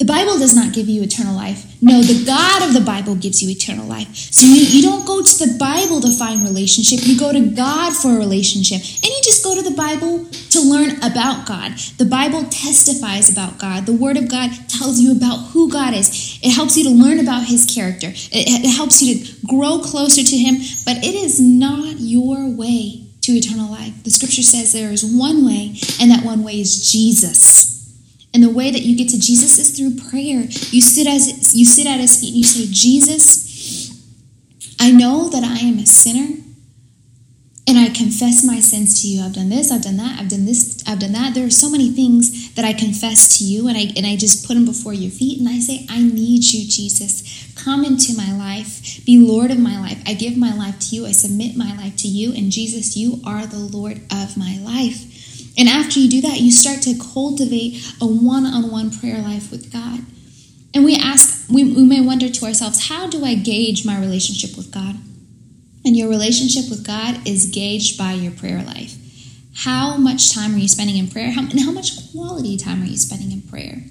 The 0.00 0.06
Bible 0.06 0.38
does 0.38 0.56
not 0.56 0.72
give 0.72 0.88
you 0.88 1.02
eternal 1.02 1.36
life. 1.36 1.76
No, 1.82 2.00
the 2.00 2.24
God 2.24 2.66
of 2.66 2.72
the 2.72 2.80
Bible 2.80 3.14
gives 3.16 3.42
you 3.42 3.50
eternal 3.50 3.86
life. 3.86 4.08
So 4.16 4.46
you, 4.46 4.64
you 4.64 4.82
don't 4.82 5.06
go 5.06 5.22
to 5.22 5.38
the 5.44 5.58
Bible 5.58 6.00
to 6.00 6.10
find 6.10 6.40
relationship. 6.42 7.00
You 7.02 7.20
go 7.20 7.34
to 7.34 7.50
God 7.54 7.94
for 7.94 8.08
a 8.08 8.16
relationship. 8.16 8.80
And 8.80 9.04
you 9.04 9.20
just 9.22 9.44
go 9.44 9.54
to 9.54 9.60
the 9.60 9.76
Bible 9.76 10.24
to 10.24 10.60
learn 10.62 10.96
about 11.04 11.46
God. 11.46 11.72
The 11.98 12.06
Bible 12.06 12.44
testifies 12.44 13.30
about 13.30 13.58
God. 13.58 13.84
The 13.84 13.92
Word 13.92 14.16
of 14.16 14.30
God 14.30 14.50
tells 14.70 15.00
you 15.00 15.12
about 15.12 15.52
who 15.52 15.70
God 15.70 15.92
is. 15.92 16.40
It 16.42 16.54
helps 16.54 16.78
you 16.78 16.84
to 16.84 16.90
learn 16.90 17.20
about 17.20 17.44
His 17.44 17.66
character. 17.66 18.08
It, 18.08 18.64
it 18.64 18.74
helps 18.74 19.02
you 19.02 19.22
to 19.22 19.46
grow 19.46 19.80
closer 19.80 20.22
to 20.22 20.36
Him. 20.38 20.64
But 20.86 21.04
it 21.04 21.14
is 21.14 21.38
not 21.38 22.00
your 22.00 22.48
way 22.48 23.04
to 23.20 23.32
eternal 23.32 23.70
life. 23.70 24.02
The 24.02 24.10
scripture 24.10 24.42
says 24.42 24.72
there 24.72 24.92
is 24.92 25.04
one 25.04 25.44
way, 25.44 25.76
and 26.00 26.10
that 26.10 26.24
one 26.24 26.42
way 26.42 26.58
is 26.58 26.90
Jesus. 26.90 27.79
And 28.32 28.42
the 28.42 28.50
way 28.50 28.70
that 28.70 28.82
you 28.82 28.96
get 28.96 29.08
to 29.10 29.18
Jesus 29.18 29.58
is 29.58 29.70
through 29.70 29.96
prayer. 30.08 30.42
You 30.70 30.80
sit 30.80 31.06
as 31.06 31.54
you 31.54 31.64
sit 31.64 31.86
at 31.86 31.98
his 31.98 32.20
feet 32.20 32.28
and 32.28 32.38
you 32.38 32.44
say, 32.44 32.66
"Jesus, 32.70 33.90
I 34.78 34.92
know 34.92 35.28
that 35.30 35.42
I 35.42 35.58
am 35.58 35.78
a 35.78 35.86
sinner 35.86 36.36
and 37.66 37.78
I 37.78 37.88
confess 37.88 38.44
my 38.44 38.60
sins 38.60 39.02
to 39.02 39.08
you. 39.08 39.22
I've 39.22 39.34
done 39.34 39.48
this, 39.48 39.70
I've 39.70 39.82
done 39.82 39.96
that, 39.98 40.18
I've 40.18 40.28
done 40.28 40.44
this, 40.44 40.82
I've 40.86 41.00
done 41.00 41.12
that. 41.12 41.34
There 41.34 41.44
are 41.44 41.50
so 41.50 41.68
many 41.68 41.90
things 41.90 42.50
that 42.54 42.64
I 42.64 42.72
confess 42.72 43.38
to 43.38 43.44
you 43.44 43.66
and 43.66 43.76
I 43.76 43.92
and 43.96 44.06
I 44.06 44.14
just 44.16 44.46
put 44.46 44.54
them 44.54 44.64
before 44.64 44.94
your 44.94 45.10
feet 45.10 45.40
and 45.40 45.48
I 45.48 45.58
say, 45.58 45.84
"I 45.88 46.00
need 46.00 46.44
you, 46.52 46.66
Jesus. 46.68 47.24
Come 47.56 47.84
into 47.84 48.14
my 48.14 48.32
life. 48.32 49.04
Be 49.04 49.18
Lord 49.18 49.50
of 49.50 49.58
my 49.58 49.78
life. 49.78 49.98
I 50.06 50.14
give 50.14 50.36
my 50.36 50.54
life 50.54 50.78
to 50.78 50.96
you. 50.96 51.04
I 51.04 51.12
submit 51.12 51.56
my 51.56 51.76
life 51.76 51.96
to 51.96 52.08
you 52.08 52.32
and 52.32 52.52
Jesus, 52.52 52.96
you 52.96 53.20
are 53.24 53.44
the 53.44 53.58
Lord 53.58 54.02
of 54.10 54.36
my 54.36 54.56
life." 54.58 55.04
And 55.58 55.68
after 55.68 55.98
you 55.98 56.08
do 56.08 56.20
that, 56.22 56.40
you 56.40 56.52
start 56.52 56.82
to 56.82 56.98
cultivate 56.98 57.82
a 58.00 58.06
one 58.06 58.46
on 58.46 58.70
one 58.70 58.90
prayer 58.90 59.20
life 59.20 59.50
with 59.50 59.72
God. 59.72 60.00
And 60.72 60.84
we 60.84 60.96
ask, 60.96 61.48
we, 61.50 61.64
we 61.64 61.84
may 61.84 62.00
wonder 62.00 62.28
to 62.28 62.44
ourselves, 62.44 62.88
how 62.88 63.08
do 63.08 63.24
I 63.24 63.34
gauge 63.34 63.84
my 63.84 63.98
relationship 63.98 64.56
with 64.56 64.70
God? 64.72 64.96
And 65.84 65.96
your 65.96 66.08
relationship 66.08 66.70
with 66.70 66.86
God 66.86 67.26
is 67.26 67.50
gauged 67.50 67.98
by 67.98 68.12
your 68.12 68.32
prayer 68.32 68.62
life. 68.62 68.96
How 69.54 69.96
much 69.96 70.32
time 70.32 70.54
are 70.54 70.58
you 70.58 70.68
spending 70.68 70.96
in 70.96 71.08
prayer? 71.08 71.32
How, 71.32 71.42
and 71.42 71.60
how 71.60 71.72
much 71.72 72.12
quality 72.12 72.56
time 72.56 72.82
are 72.82 72.86
you 72.86 72.96
spending 72.96 73.32
in 73.32 73.42
prayer? 73.42 73.82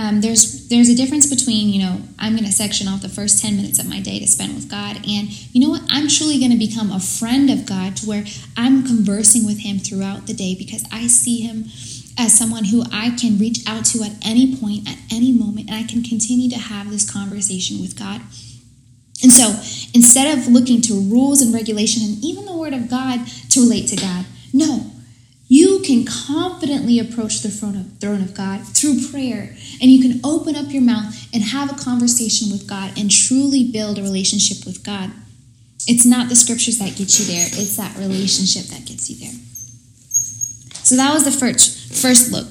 Um, 0.00 0.22
there's 0.22 0.66
there's 0.68 0.88
a 0.88 0.94
difference 0.94 1.28
between 1.28 1.68
you 1.68 1.82
know 1.82 2.00
I'm 2.18 2.32
going 2.32 2.46
to 2.46 2.52
section 2.52 2.88
off 2.88 3.02
the 3.02 3.08
first 3.08 3.42
10 3.42 3.56
minutes 3.56 3.78
of 3.78 3.86
my 3.86 4.00
day 4.00 4.18
to 4.18 4.26
spend 4.26 4.54
with 4.54 4.70
God 4.70 4.96
and 4.96 5.28
you 5.54 5.60
know 5.60 5.68
what 5.68 5.82
I'm 5.90 6.08
truly 6.08 6.38
going 6.38 6.52
to 6.52 6.56
become 6.56 6.90
a 6.90 6.98
friend 7.00 7.50
of 7.50 7.66
God 7.66 7.96
to 7.98 8.06
where 8.06 8.24
I'm 8.56 8.82
conversing 8.82 9.44
with 9.44 9.58
him 9.58 9.78
throughout 9.78 10.26
the 10.26 10.32
day 10.32 10.54
because 10.54 10.84
I 10.90 11.06
see 11.06 11.42
him 11.42 11.66
as 12.16 12.36
someone 12.36 12.64
who 12.64 12.82
I 12.90 13.10
can 13.10 13.36
reach 13.36 13.58
out 13.66 13.84
to 13.86 14.02
at 14.02 14.12
any 14.24 14.56
point 14.56 14.88
at 14.88 14.96
any 15.12 15.32
moment 15.32 15.68
and 15.68 15.76
I 15.76 15.82
can 15.82 16.02
continue 16.02 16.48
to 16.48 16.58
have 16.58 16.90
this 16.90 17.10
conversation 17.10 17.78
with 17.78 17.98
God. 17.98 18.22
And 19.22 19.30
so 19.30 19.50
instead 19.92 20.38
of 20.38 20.48
looking 20.48 20.80
to 20.82 20.94
rules 20.94 21.42
and 21.42 21.52
regulation 21.52 22.02
and 22.08 22.24
even 22.24 22.46
the 22.46 22.56
word 22.56 22.72
of 22.72 22.88
God 22.88 23.26
to 23.50 23.60
relate 23.60 23.88
to 23.88 23.96
God, 23.96 24.24
no, 24.54 24.89
you 25.50 25.80
can 25.80 26.04
confidently 26.04 27.00
approach 27.00 27.40
the 27.40 27.50
throne 27.50 27.74
of, 27.74 27.98
throne 27.98 28.22
of 28.22 28.34
God 28.34 28.64
through 28.64 29.08
prayer. 29.10 29.56
And 29.82 29.90
you 29.90 30.00
can 30.00 30.20
open 30.22 30.54
up 30.54 30.70
your 30.70 30.80
mouth 30.80 31.12
and 31.34 31.42
have 31.42 31.72
a 31.72 31.84
conversation 31.84 32.52
with 32.52 32.68
God 32.68 32.96
and 32.96 33.10
truly 33.10 33.64
build 33.64 33.98
a 33.98 34.02
relationship 34.02 34.64
with 34.64 34.84
God. 34.84 35.10
It's 35.88 36.06
not 36.06 36.28
the 36.28 36.36
scriptures 36.36 36.78
that 36.78 36.96
get 36.96 37.18
you 37.18 37.24
there, 37.26 37.46
it's 37.46 37.76
that 37.76 37.96
relationship 37.96 38.66
that 38.66 38.86
gets 38.86 39.10
you 39.10 39.16
there. 39.16 39.34
So 40.86 40.94
that 40.94 41.12
was 41.12 41.24
the 41.24 41.32
first, 41.32 42.00
first 42.00 42.30
look. 42.30 42.48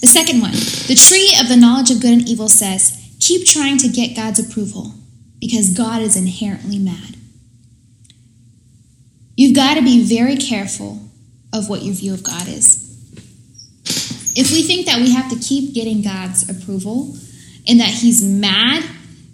The 0.00 0.08
second 0.08 0.40
one 0.40 0.50
the 0.50 0.98
tree 0.98 1.32
of 1.40 1.48
the 1.48 1.56
knowledge 1.56 1.92
of 1.92 2.02
good 2.02 2.14
and 2.14 2.28
evil 2.28 2.48
says, 2.48 2.98
keep 3.20 3.46
trying 3.46 3.78
to 3.78 3.88
get 3.88 4.16
God's 4.16 4.40
approval 4.40 4.94
because 5.38 5.72
God 5.72 6.02
is 6.02 6.16
inherently 6.16 6.80
mad. 6.80 7.14
You've 9.36 9.54
got 9.54 9.74
to 9.74 9.82
be 9.82 10.02
very 10.02 10.36
careful 10.36 11.09
of 11.52 11.68
what 11.68 11.82
your 11.82 11.94
view 11.94 12.14
of 12.14 12.22
God 12.22 12.46
is. 12.48 12.86
If 14.36 14.52
we 14.52 14.62
think 14.62 14.86
that 14.86 14.98
we 14.98 15.12
have 15.12 15.30
to 15.30 15.36
keep 15.36 15.74
getting 15.74 16.02
God's 16.02 16.48
approval 16.48 17.16
and 17.68 17.80
that 17.80 17.88
he's 17.88 18.22
mad, 18.22 18.84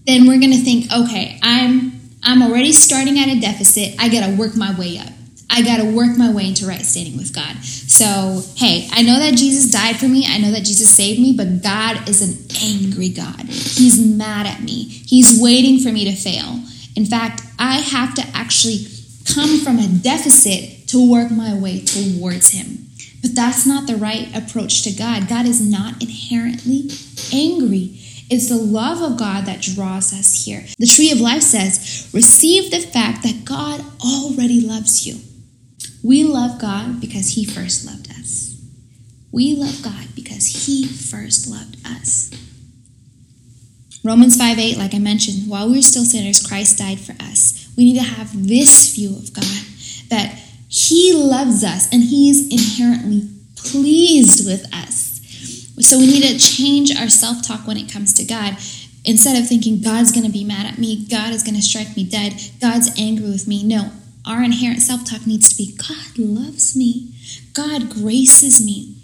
then 0.07 0.27
we're 0.27 0.39
going 0.39 0.53
to 0.53 0.59
think, 0.59 0.93
okay, 0.93 1.39
I'm 1.43 1.93
I'm 2.23 2.43
already 2.43 2.73
starting 2.73 3.19
at 3.19 3.29
a 3.29 3.41
deficit. 3.41 3.95
I 4.01 4.09
got 4.09 4.27
to 4.27 4.37
work 4.37 4.57
my 4.57 4.77
way 4.79 4.99
up. 4.99 5.09
I 5.49 5.63
got 5.63 5.77
to 5.77 5.85
work 5.95 6.19
my 6.19 6.33
way 6.33 6.49
into 6.49 6.67
right 6.67 6.85
standing 6.85 7.17
with 7.17 7.33
God. 7.33 7.57
So, 7.63 8.43
hey, 8.57 8.89
I 8.91 9.03
know 9.03 9.19
that 9.21 9.35
Jesus 9.37 9.71
died 9.71 9.97
for 9.97 10.09
me. 10.09 10.27
I 10.29 10.39
know 10.39 10.51
that 10.51 10.65
Jesus 10.65 10.91
saved 10.91 11.21
me, 11.21 11.35
but 11.37 11.63
God 11.63 12.09
is 12.09 12.21
an 12.21 12.35
angry 12.61 13.11
God. 13.11 13.41
He's 13.47 14.05
mad 14.05 14.47
at 14.47 14.61
me. 14.61 14.85
He's 14.85 15.41
waiting 15.41 15.79
for 15.79 15.93
me 15.93 16.05
to 16.07 16.17
fail. 16.17 16.61
In 16.97 17.07
fact, 17.07 17.43
I 17.61 17.79
have 17.79 18.15
to 18.15 18.23
actually 18.35 18.87
come 19.33 19.61
from 19.61 19.79
a 19.79 19.87
deficit 19.87 20.76
to 20.97 21.11
work 21.11 21.31
my 21.31 21.55
way 21.55 21.81
towards 21.81 22.51
Him. 22.51 22.87
But 23.23 23.35
that's 23.35 23.67
not 23.67 23.87
the 23.87 23.97
right 23.97 24.35
approach 24.35 24.83
to 24.83 24.93
God. 24.93 25.29
God 25.29 25.47
is 25.47 25.61
not 25.61 26.03
inherently 26.03 26.91
angry. 27.33 28.01
It's 28.29 28.49
the 28.49 28.57
love 28.57 29.03
of 29.03 29.19
God 29.19 29.47
that 29.47 29.63
draws 29.63 30.13
us 30.13 30.45
here. 30.45 30.65
The 30.79 30.87
tree 30.87 31.13
of 31.13 31.21
life 31.21 31.43
says, 31.43 32.11
receive 32.13 32.71
the 32.71 32.81
fact 32.81 33.23
that 33.23 33.45
God 33.45 33.85
already 34.05 34.61
loves 34.61 35.07
you. 35.07 35.21
We 36.03 36.25
love 36.25 36.61
God 36.61 37.01
because 37.01 37.31
He 37.31 37.45
first 37.45 37.85
loved 37.85 38.11
us. 38.11 38.61
We 39.33 39.55
love 39.55 39.83
God 39.83 40.09
because 40.15 40.67
He 40.67 40.87
first 40.87 41.49
loved 41.49 41.77
us. 41.87 42.31
Romans 44.03 44.37
5 44.37 44.59
8, 44.59 44.79
like 44.79 44.95
I 44.95 44.99
mentioned, 44.99 45.49
while 45.49 45.69
we 45.69 45.77
were 45.77 45.83
still 45.83 46.05
sinners, 46.05 46.47
Christ 46.47 46.79
died 46.79 47.01
for 47.01 47.13
us. 47.21 47.69
We 47.77 47.85
need 47.85 47.99
to 47.99 48.05
have 48.05 48.47
this 48.47 48.95
view 48.95 49.17
of 49.17 49.33
God 49.33 49.45
that 50.11 50.46
He 50.69 51.13
loves 51.13 51.65
us 51.65 51.93
and 51.93 52.03
He 52.03 52.31
is 52.31 52.49
inherently 52.51 53.29
pleased 53.57 54.47
with 54.47 54.65
us. 54.75 55.17
So 55.81 55.99
we 55.99 56.07
need 56.07 56.23
to 56.23 56.39
change 56.39 56.95
our 56.97 57.09
self 57.09 57.47
talk 57.47 57.67
when 57.67 57.77
it 57.77 57.91
comes 57.91 58.15
to 58.15 58.25
God. 58.25 58.57
Instead 59.05 59.41
of 59.41 59.49
thinking 59.49 59.81
God's 59.83 60.11
going 60.11 60.27
to 60.27 60.33
be 60.33 60.43
mad 60.43 60.67
at 60.67 60.79
me, 60.79 61.07
God 61.07 61.33
is 61.33 61.45
going 61.45 61.55
to 61.55 61.63
strike 61.63 61.97
me 61.97 62.03
dead, 62.03 62.35
God's 62.61 62.91
angry 62.99 63.29
with 63.29 63.47
me. 63.47 63.63
No, 63.63 63.93
our 64.27 64.43
inherent 64.43 64.83
self 64.83 65.05
talk 65.05 65.27
needs 65.27 65.49
to 65.51 65.57
be 65.57 65.77
God 65.77 66.19
loves 66.19 66.75
me, 66.75 67.13
God 67.53 67.91
graces 67.91 68.65
me. 68.65 68.97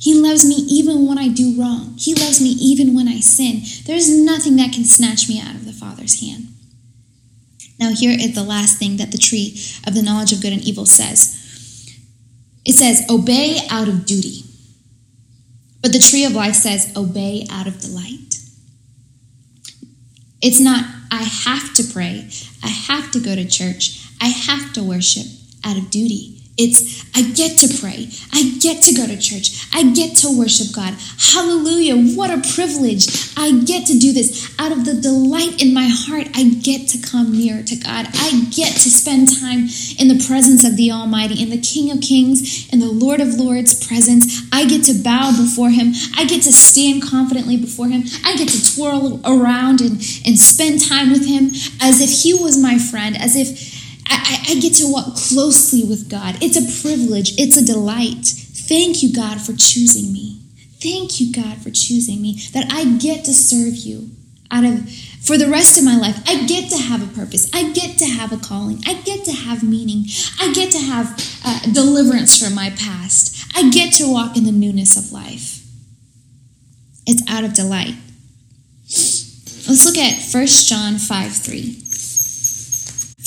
He 0.00 0.14
loves 0.14 0.46
me 0.46 0.54
even 0.54 1.06
when 1.06 1.18
I 1.18 1.28
do 1.28 1.60
wrong. 1.60 1.94
He 1.98 2.14
loves 2.14 2.40
me 2.40 2.50
even 2.50 2.94
when 2.94 3.08
I 3.08 3.20
sin. 3.20 3.62
There's 3.84 4.08
nothing 4.08 4.56
that 4.56 4.72
can 4.72 4.84
snatch 4.84 5.28
me 5.28 5.40
out 5.40 5.56
of 5.56 5.64
the 5.64 5.72
Father's 5.72 6.20
hand. 6.20 6.47
Now, 7.78 7.92
here 7.92 8.12
is 8.12 8.34
the 8.34 8.42
last 8.42 8.78
thing 8.78 8.96
that 8.96 9.12
the 9.12 9.18
tree 9.18 9.60
of 9.86 9.94
the 9.94 10.02
knowledge 10.02 10.32
of 10.32 10.42
good 10.42 10.52
and 10.52 10.62
evil 10.62 10.86
says 10.86 11.36
it 12.64 12.74
says, 12.74 13.06
Obey 13.08 13.66
out 13.70 13.88
of 13.88 14.04
duty. 14.04 14.42
But 15.80 15.92
the 15.92 15.98
tree 15.98 16.24
of 16.26 16.32
life 16.32 16.54
says, 16.54 16.92
Obey 16.96 17.46
out 17.50 17.66
of 17.66 17.80
delight. 17.80 18.36
It's 20.42 20.60
not, 20.60 20.84
I 21.10 21.22
have 21.22 21.72
to 21.74 21.82
pray, 21.82 22.28
I 22.62 22.68
have 22.68 23.10
to 23.12 23.20
go 23.20 23.34
to 23.34 23.48
church, 23.48 24.06
I 24.20 24.26
have 24.26 24.72
to 24.74 24.82
worship 24.82 25.26
out 25.64 25.78
of 25.78 25.90
duty. 25.90 26.37
It's, 26.58 27.06
I 27.14 27.22
get 27.22 27.56
to 27.58 27.68
pray. 27.80 28.10
I 28.32 28.58
get 28.58 28.82
to 28.82 28.92
go 28.92 29.06
to 29.06 29.16
church. 29.16 29.64
I 29.72 29.92
get 29.92 30.16
to 30.18 30.36
worship 30.36 30.74
God. 30.74 30.92
Hallelujah. 31.16 32.16
What 32.16 32.30
a 32.30 32.42
privilege. 32.52 33.06
I 33.36 33.62
get 33.62 33.86
to 33.86 33.96
do 33.96 34.12
this. 34.12 34.52
Out 34.58 34.72
of 34.72 34.84
the 34.84 34.94
delight 34.94 35.62
in 35.62 35.72
my 35.72 35.86
heart, 35.88 36.26
I 36.34 36.50
get 36.60 36.88
to 36.88 36.98
come 36.98 37.30
near 37.30 37.62
to 37.62 37.76
God. 37.76 38.08
I 38.12 38.44
get 38.50 38.72
to 38.72 38.90
spend 38.90 39.38
time 39.40 39.68
in 40.02 40.08
the 40.08 40.24
presence 40.26 40.66
of 40.66 40.76
the 40.76 40.90
Almighty, 40.90 41.40
in 41.40 41.50
the 41.50 41.62
King 41.62 41.92
of 41.92 42.00
Kings, 42.00 42.68
in 42.72 42.80
the 42.80 42.90
Lord 42.90 43.20
of 43.20 43.34
Lords' 43.34 43.86
presence. 43.86 44.42
I 44.52 44.66
get 44.66 44.82
to 44.86 44.94
bow 44.94 45.30
before 45.38 45.70
Him. 45.70 45.92
I 46.16 46.24
get 46.24 46.42
to 46.42 46.52
stand 46.52 47.02
confidently 47.02 47.56
before 47.56 47.86
Him. 47.86 48.02
I 48.24 48.34
get 48.36 48.48
to 48.48 48.74
twirl 48.74 49.20
around 49.24 49.80
and, 49.80 49.92
and 50.26 50.36
spend 50.36 50.82
time 50.82 51.10
with 51.12 51.24
Him 51.24 51.50
as 51.80 52.00
if 52.00 52.10
He 52.10 52.34
was 52.34 52.60
my 52.60 52.78
friend, 52.78 53.16
as 53.16 53.36
if 53.36 53.77
I, 54.08 54.44
I, 54.48 54.60
get 54.60 54.74
to 54.76 54.90
walk 54.90 55.16
closely 55.16 55.84
with 55.84 56.08
God. 56.10 56.36
It's 56.42 56.56
a 56.56 56.82
privilege, 56.82 57.38
it's 57.38 57.56
a 57.56 57.64
delight. 57.64 58.26
Thank 58.26 59.02
you, 59.02 59.12
God, 59.12 59.40
for 59.40 59.52
choosing 59.52 60.12
me. 60.12 60.42
Thank 60.80 61.20
you, 61.20 61.32
God, 61.32 61.58
for 61.58 61.70
choosing 61.70 62.22
me, 62.22 62.40
that 62.52 62.72
I 62.72 62.84
get 62.98 63.24
to 63.24 63.34
serve 63.34 63.74
you 63.74 64.10
out 64.50 64.64
of 64.64 64.90
for 65.22 65.36
the 65.36 65.48
rest 65.48 65.76
of 65.76 65.84
my 65.84 65.96
life. 65.96 66.22
I 66.26 66.46
get 66.46 66.70
to 66.70 66.78
have 66.78 67.02
a 67.02 67.14
purpose. 67.14 67.50
I 67.52 67.72
get 67.72 67.98
to 67.98 68.06
have 68.06 68.32
a 68.32 68.38
calling. 68.38 68.82
I 68.86 68.94
get 68.94 69.24
to 69.26 69.32
have 69.32 69.62
meaning. 69.62 70.04
I 70.40 70.52
get 70.52 70.72
to 70.72 70.78
have 70.78 71.40
uh, 71.44 71.60
deliverance 71.72 72.42
from 72.42 72.54
my 72.54 72.70
past. 72.70 73.44
I 73.54 73.68
get 73.70 73.92
to 73.94 74.10
walk 74.10 74.36
in 74.36 74.44
the 74.44 74.52
newness 74.52 74.96
of 74.96 75.12
life. 75.12 75.66
It's 77.06 77.22
out 77.30 77.44
of 77.44 77.54
delight. 77.54 77.94
Let's 78.84 79.84
look 79.84 79.98
at 79.98 80.18
1 80.32 80.46
John 80.46 80.98
5 80.98 81.32
3. 81.32 81.87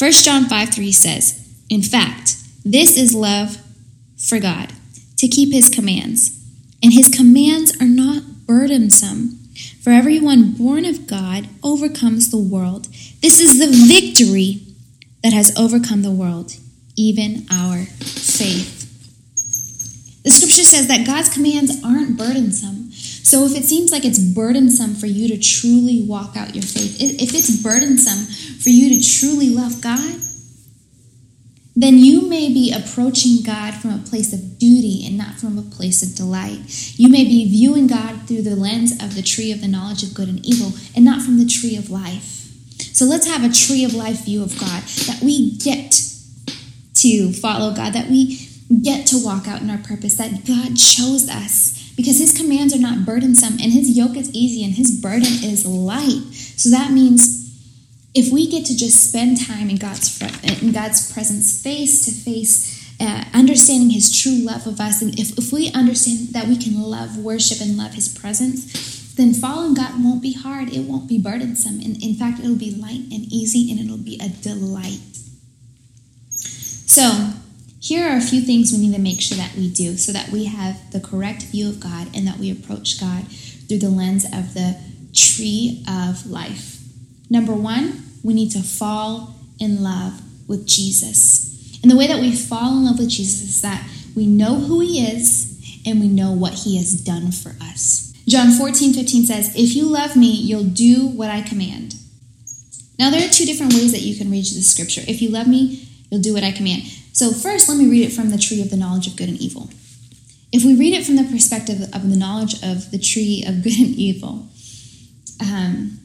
1 0.01 0.11
John 0.13 0.45
5 0.45 0.69
3 0.69 0.91
says, 0.91 1.47
In 1.69 1.83
fact, 1.83 2.35
this 2.65 2.97
is 2.97 3.13
love 3.13 3.57
for 4.17 4.39
God, 4.39 4.73
to 5.17 5.27
keep 5.27 5.53
his 5.53 5.69
commands. 5.69 6.43
And 6.81 6.91
his 6.91 7.07
commands 7.07 7.79
are 7.79 7.87
not 7.87 8.23
burdensome. 8.47 9.37
For 9.83 9.91
everyone 9.91 10.53
born 10.53 10.85
of 10.85 11.05
God 11.05 11.49
overcomes 11.63 12.31
the 12.31 12.39
world. 12.39 12.87
This 13.21 13.39
is 13.39 13.59
the 13.59 13.69
victory 13.87 14.61
that 15.21 15.33
has 15.33 15.55
overcome 15.55 16.01
the 16.01 16.09
world, 16.09 16.53
even 16.95 17.45
our 17.51 17.85
faith. 17.85 18.81
The 20.23 20.31
scripture 20.31 20.63
says 20.63 20.87
that 20.87 21.05
God's 21.05 21.31
commands 21.31 21.79
aren't 21.85 22.17
burdensome. 22.17 22.90
So 23.23 23.45
if 23.45 23.55
it 23.55 23.65
seems 23.65 23.91
like 23.91 24.03
it's 24.03 24.19
burdensome 24.19 24.95
for 24.95 25.07
you 25.07 25.27
to 25.29 25.37
truly 25.37 26.03
walk 26.03 26.35
out 26.35 26.55
your 26.55 26.63
faith, 26.63 26.97
if 27.01 27.33
it's 27.33 27.61
burdensome 27.61 28.25
for 28.59 28.69
you 28.69 28.95
to 28.95 29.19
truly 29.19 29.49
love 29.49 29.81
God, 29.81 30.15
then 31.75 31.97
you 31.97 32.27
may 32.27 32.49
be 32.49 32.73
approaching 32.73 33.43
God 33.43 33.73
from 33.75 33.91
a 33.91 34.03
place 34.03 34.33
of 34.33 34.59
duty 34.59 35.05
and 35.05 35.17
not 35.17 35.35
from 35.35 35.57
a 35.57 35.61
place 35.61 36.03
of 36.03 36.15
delight. 36.15 36.99
You 36.99 37.09
may 37.09 37.23
be 37.23 37.49
viewing 37.49 37.87
God 37.87 38.27
through 38.27 38.41
the 38.41 38.55
lens 38.55 38.91
of 39.01 39.15
the 39.15 39.21
tree 39.21 39.51
of 39.51 39.61
the 39.61 39.67
knowledge 39.67 40.03
of 40.03 40.13
good 40.13 40.27
and 40.27 40.45
evil 40.45 40.73
and 40.95 41.05
not 41.05 41.21
from 41.21 41.37
the 41.37 41.45
tree 41.45 41.77
of 41.77 41.89
life. 41.89 42.39
So 42.93 43.05
let's 43.05 43.27
have 43.27 43.43
a 43.43 43.53
tree 43.53 43.85
of 43.85 43.93
life 43.93 44.25
view 44.25 44.43
of 44.43 44.59
God 44.59 44.83
that 45.07 45.21
we 45.23 45.57
get 45.57 46.03
to 46.95 47.31
follow 47.31 47.73
God, 47.73 47.93
that 47.93 48.09
we 48.09 48.47
get 48.81 49.07
to 49.07 49.23
walk 49.23 49.47
out 49.47 49.61
in 49.61 49.69
our 49.69 49.77
purpose, 49.77 50.17
that 50.17 50.45
God 50.45 50.75
chose 50.75 51.29
us 51.29 51.80
because 52.01 52.17
his 52.17 52.35
commands 52.35 52.73
are 52.73 52.79
not 52.79 53.05
burdensome 53.05 53.53
and 53.53 53.71
his 53.71 53.95
yoke 53.95 54.17
is 54.17 54.33
easy 54.33 54.63
and 54.63 54.73
his 54.73 54.99
burden 54.99 55.43
is 55.43 55.65
light. 55.65 56.23
So 56.57 56.69
that 56.71 56.91
means 56.91 57.47
if 58.15 58.33
we 58.33 58.49
get 58.49 58.65
to 58.65 58.75
just 58.75 59.07
spend 59.07 59.45
time 59.45 59.69
in 59.69 59.77
God's 59.77 60.19
in 60.61 60.71
God's 60.71 61.13
presence 61.13 61.61
face 61.61 62.03
to 62.05 62.11
face 62.11 62.81
uh, 62.99 63.25
understanding 63.33 63.91
his 63.91 64.11
true 64.11 64.43
love 64.43 64.65
of 64.65 64.79
us 64.79 65.01
and 65.01 65.17
if, 65.19 65.37
if 65.37 65.53
we 65.53 65.71
understand 65.73 66.29
that 66.29 66.47
we 66.47 66.57
can 66.57 66.81
love 66.81 67.17
worship 67.17 67.61
and 67.61 67.77
love 67.77 67.93
his 67.93 68.09
presence 68.09 69.13
then 69.15 69.33
following 69.33 69.75
God 69.75 70.03
won't 70.03 70.21
be 70.21 70.33
hard. 70.33 70.73
It 70.73 70.87
won't 70.87 71.07
be 71.07 71.19
burdensome. 71.19 71.79
And 71.81 72.01
in 72.01 72.15
fact 72.15 72.39
it'll 72.39 72.55
be 72.55 72.71
light 72.71 73.05
and 73.11 73.31
easy 73.31 73.69
and 73.69 73.79
it'll 73.79 74.03
be 74.03 74.19
a 74.19 74.29
delight. 74.29 75.01
So 76.31 77.33
here 77.81 78.07
are 78.07 78.17
a 78.17 78.21
few 78.21 78.41
things 78.41 78.71
we 78.71 78.77
need 78.77 78.93
to 78.93 79.01
make 79.01 79.19
sure 79.19 79.37
that 79.37 79.55
we 79.55 79.67
do 79.67 79.97
so 79.97 80.11
that 80.11 80.29
we 80.29 80.45
have 80.45 80.91
the 80.91 80.99
correct 80.99 81.43
view 81.45 81.67
of 81.67 81.79
God 81.79 82.15
and 82.15 82.27
that 82.27 82.37
we 82.37 82.51
approach 82.51 82.99
God 82.99 83.25
through 83.27 83.79
the 83.79 83.89
lens 83.89 84.23
of 84.23 84.53
the 84.53 84.77
tree 85.13 85.83
of 85.89 86.27
life. 86.27 86.77
Number 87.27 87.53
one, 87.53 88.03
we 88.23 88.35
need 88.35 88.51
to 88.51 88.61
fall 88.61 89.35
in 89.59 89.81
love 89.81 90.21
with 90.47 90.67
Jesus. 90.67 91.79
And 91.81 91.91
the 91.91 91.97
way 91.97 92.05
that 92.05 92.19
we 92.19 92.35
fall 92.35 92.77
in 92.77 92.85
love 92.85 92.99
with 92.99 93.09
Jesus 93.09 93.41
is 93.41 93.61
that 93.63 93.83
we 94.15 94.27
know 94.27 94.59
who 94.59 94.81
he 94.81 95.03
is 95.03 95.81
and 95.83 95.99
we 95.99 96.07
know 96.07 96.31
what 96.31 96.53
he 96.53 96.77
has 96.77 96.93
done 96.93 97.31
for 97.31 97.55
us. 97.63 98.13
John 98.27 98.51
14, 98.51 98.93
15 98.93 99.25
says, 99.25 99.55
If 99.55 99.75
you 99.75 99.85
love 99.85 100.15
me, 100.15 100.31
you'll 100.31 100.65
do 100.65 101.07
what 101.07 101.31
I 101.31 101.41
command. 101.41 101.95
Now, 102.99 103.09
there 103.09 103.27
are 103.27 103.31
two 103.31 103.45
different 103.45 103.73
ways 103.73 103.91
that 103.93 104.01
you 104.01 104.15
can 104.15 104.29
read 104.29 104.45
the 104.45 104.61
scripture. 104.61 105.01
If 105.07 105.23
you 105.23 105.29
love 105.29 105.47
me, 105.47 105.87
you'll 106.11 106.21
do 106.21 106.35
what 106.35 106.43
I 106.43 106.51
command. 106.51 106.83
So, 107.13 107.31
first, 107.31 107.67
let 107.69 107.77
me 107.77 107.89
read 107.89 108.05
it 108.05 108.13
from 108.13 108.29
the 108.29 108.37
tree 108.37 108.61
of 108.61 108.69
the 108.69 108.77
knowledge 108.77 109.07
of 109.07 109.15
good 109.15 109.29
and 109.29 109.37
evil. 109.39 109.69
if 110.51 110.65
we 110.65 110.75
read 110.75 110.93
it 110.93 111.05
from 111.05 111.15
the 111.15 111.23
perspective 111.23 111.81
of 111.93 112.09
the 112.09 112.15
knowledge 112.17 112.55
of 112.61 112.91
the 112.91 112.99
tree 112.99 113.43
of 113.47 113.63
good 113.63 113.77
and 113.79 113.95
evil, 113.95 114.49
um, 115.39 115.99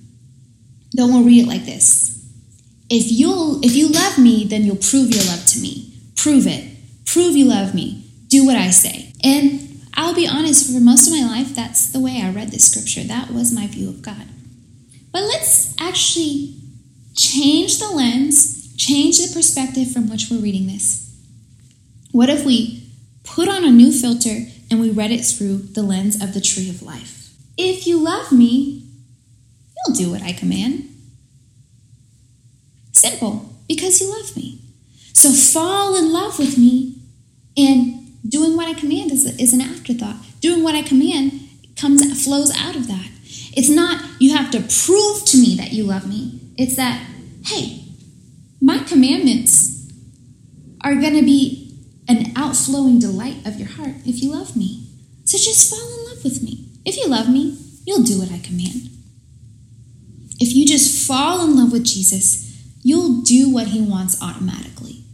then 0.93 1.09
we'll 1.13 1.25
read 1.25 1.43
it 1.45 1.49
like 1.49 1.65
this. 1.65 2.13
If 2.89 3.11
you'll 3.11 3.65
if 3.65 3.75
you 3.75 3.89
love 3.89 4.19
me, 4.19 4.45
then 4.45 4.63
you'll 4.65 4.77
prove 4.77 5.11
your 5.11 5.25
love 5.25 5.45
to 5.47 5.59
me. 5.59 5.93
Prove 6.15 6.47
it. 6.47 6.65
Prove 7.05 7.37
you 7.37 7.47
love 7.47 7.75
me. 7.75 8.05
Do 8.29 8.47
what 8.47 8.57
I 8.57 8.71
say. 8.71 9.13
And 9.25 9.85
I'll 9.95 10.15
be 10.15 10.29
honest, 10.29 10.73
for 10.73 10.81
most 10.81 11.07
of 11.09 11.13
my 11.13 11.27
life, 11.27 11.55
that's 11.55 11.89
the 11.89 12.01
way 12.01 12.21
I 12.23 12.31
read 12.31 12.51
this 12.51 12.71
scripture. 12.71 13.03
That 13.03 13.31
was 13.31 13.53
my 13.53 13.67
view 13.67 13.89
of 13.89 14.03
God. 14.03 14.27
But 15.11 15.23
let's 15.23 15.75
actually 15.81 16.55
change 17.17 17.79
the 17.79 17.89
lens, 17.89 18.56
change 18.77 19.19
the 19.19 19.33
perspective 19.35 19.91
from 19.91 20.09
which 20.09 20.29
we're 20.31 20.41
reading 20.41 20.67
this. 20.67 21.15
What 22.13 22.31
if 22.31 22.45
we 22.45 22.91
put 23.25 23.49
on 23.49 23.65
a 23.65 23.71
new 23.71 23.93
filter 23.93 24.47
and 24.71 24.81
we 24.81 24.91
read 24.91 25.11
it 25.11 25.25
through 25.25 25.59
the 25.59 25.83
lens 25.83 26.23
of 26.23 26.35
the 26.35 26.41
tree 26.41 26.69
of 26.69 26.83
life? 26.83 27.35
If 27.59 27.87
you 27.87 27.99
love 28.03 28.33
me, 28.33 28.87
you'll 29.77 29.97
do 29.97 30.11
what 30.11 30.23
I 30.23 30.33
command. 30.33 30.89
Simple, 32.93 33.53
because 33.69 34.01
you 34.01 34.11
love 34.11 34.37
me. 34.37 34.61
So 35.13 35.31
fall 35.31 35.97
in 35.97 36.13
love 36.13 36.39
with 36.39 36.59
me, 36.59 36.97
and 37.57 38.21
doing 38.29 38.57
what 38.57 38.69
I 38.69 38.75
command 38.75 39.11
is, 39.13 39.25
is 39.39 39.53
an 39.53 39.63
afterthought. 39.63 40.17
Doing 40.41 40.63
what 40.63 40.75
I 40.75 40.83
command 40.83 41.33
comes 41.77 42.25
flows 42.25 42.51
out 42.57 42.77
of 42.77 42.87
that. 42.89 43.09
It's 43.57 43.71
not 43.71 44.03
you 44.19 44.37
have 44.37 44.51
to 44.51 44.59
prove 44.59 45.25
to 45.27 45.39
me 45.39 45.57
that 45.57 45.73
you 45.73 45.85
love 45.85 46.07
me. 46.07 46.41
It's 46.59 46.77
that, 46.77 47.03
hey, 47.47 47.86
my 48.61 48.79
commandments 48.79 49.91
are 50.83 50.95
going 50.95 51.15
to 51.15 51.23
be 51.23 51.67
an 52.09 52.33
outflowing 52.37 52.99
delight 52.99 53.47
of 53.47 53.59
your 53.59 53.69
heart 53.69 53.95
if 54.05 54.23
you 54.23 54.33
love 54.33 54.57
me. 54.57 54.87
So 55.25 55.37
just 55.39 55.69
fall 55.69 55.99
in 55.99 56.05
love 56.11 56.25
with 56.25 56.43
me. 56.43 56.69
If 56.85 56.97
you 56.97 57.09
love 57.09 57.29
me, 57.29 57.59
you'll 57.85 58.05
do 58.05 58.19
what 58.19 58.31
I 58.31 58.39
command. 58.39 58.91
If 60.39 60.55
you 60.55 60.67
just 60.67 61.07
fall 61.07 61.45
in 61.45 61.57
love 61.57 61.73
with 61.73 61.85
Jesus, 61.85 62.47
you'll 62.83 63.23
do 63.23 63.53
what 63.53 63.69
he 63.69 63.81
wants 63.81 64.23
automatically. 64.23 65.05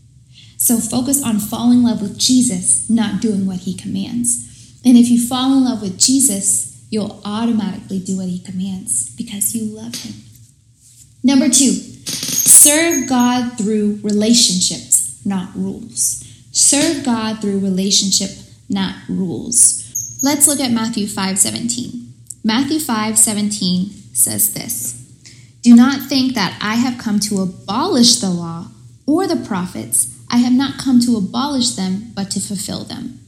So 0.59 0.79
focus 0.79 1.25
on 1.25 1.39
falling 1.39 1.79
in 1.79 1.85
love 1.85 2.03
with 2.03 2.19
Jesus, 2.19 2.89
not 2.91 3.21
doing 3.21 3.47
what 3.47 3.61
he 3.61 3.75
commands. 3.75 4.81
And 4.85 4.97
if 4.97 5.09
you 5.09 5.27
fall 5.27 5.57
in 5.57 5.65
love 5.65 5.81
with 5.81 5.99
Jesus, 5.99 6.87
you'll 6.91 7.21
automatically 7.25 7.99
do 7.99 8.19
what 8.19 8.29
he 8.29 8.39
commands 8.39 9.15
because 9.17 9.55
you 9.55 9.65
love 9.75 9.95
him. 9.95 10.15
Number 11.25 11.49
two, 11.49 11.73
serve 12.45 13.09
God 13.09 13.57
through 13.59 14.01
relationships, 14.03 15.21
not 15.25 15.55
rules. 15.55 16.25
Serve 16.53 17.05
God 17.05 17.41
through 17.41 17.61
relationship, 17.61 18.31
not 18.69 18.97
rules. 19.09 20.21
Let's 20.23 20.47
look 20.47 20.61
at 20.61 20.71
Matthew 20.71 21.07
5 21.07 21.39
17. 21.39 22.13
Matthew 22.45 22.81
5 22.81 23.19
17 23.19 23.91
says 24.13 24.55
this 24.55 24.93
Do 25.63 25.75
not 25.75 26.09
think 26.09 26.35
that 26.35 26.59
I 26.61 26.75
have 26.75 26.99
come 26.99 27.21
to 27.21 27.41
abolish 27.41 28.17
the 28.17 28.31
law 28.31 28.69
or 29.07 29.27
the 29.27 29.45
prophets. 29.45 30.19
I 30.31 30.39
have 30.39 30.53
not 30.53 30.79
come 30.79 31.01
to 31.01 31.17
abolish 31.17 31.71
them, 31.71 32.13
but 32.15 32.31
to 32.31 32.41
fulfill 32.41 32.85
them. 32.85 33.21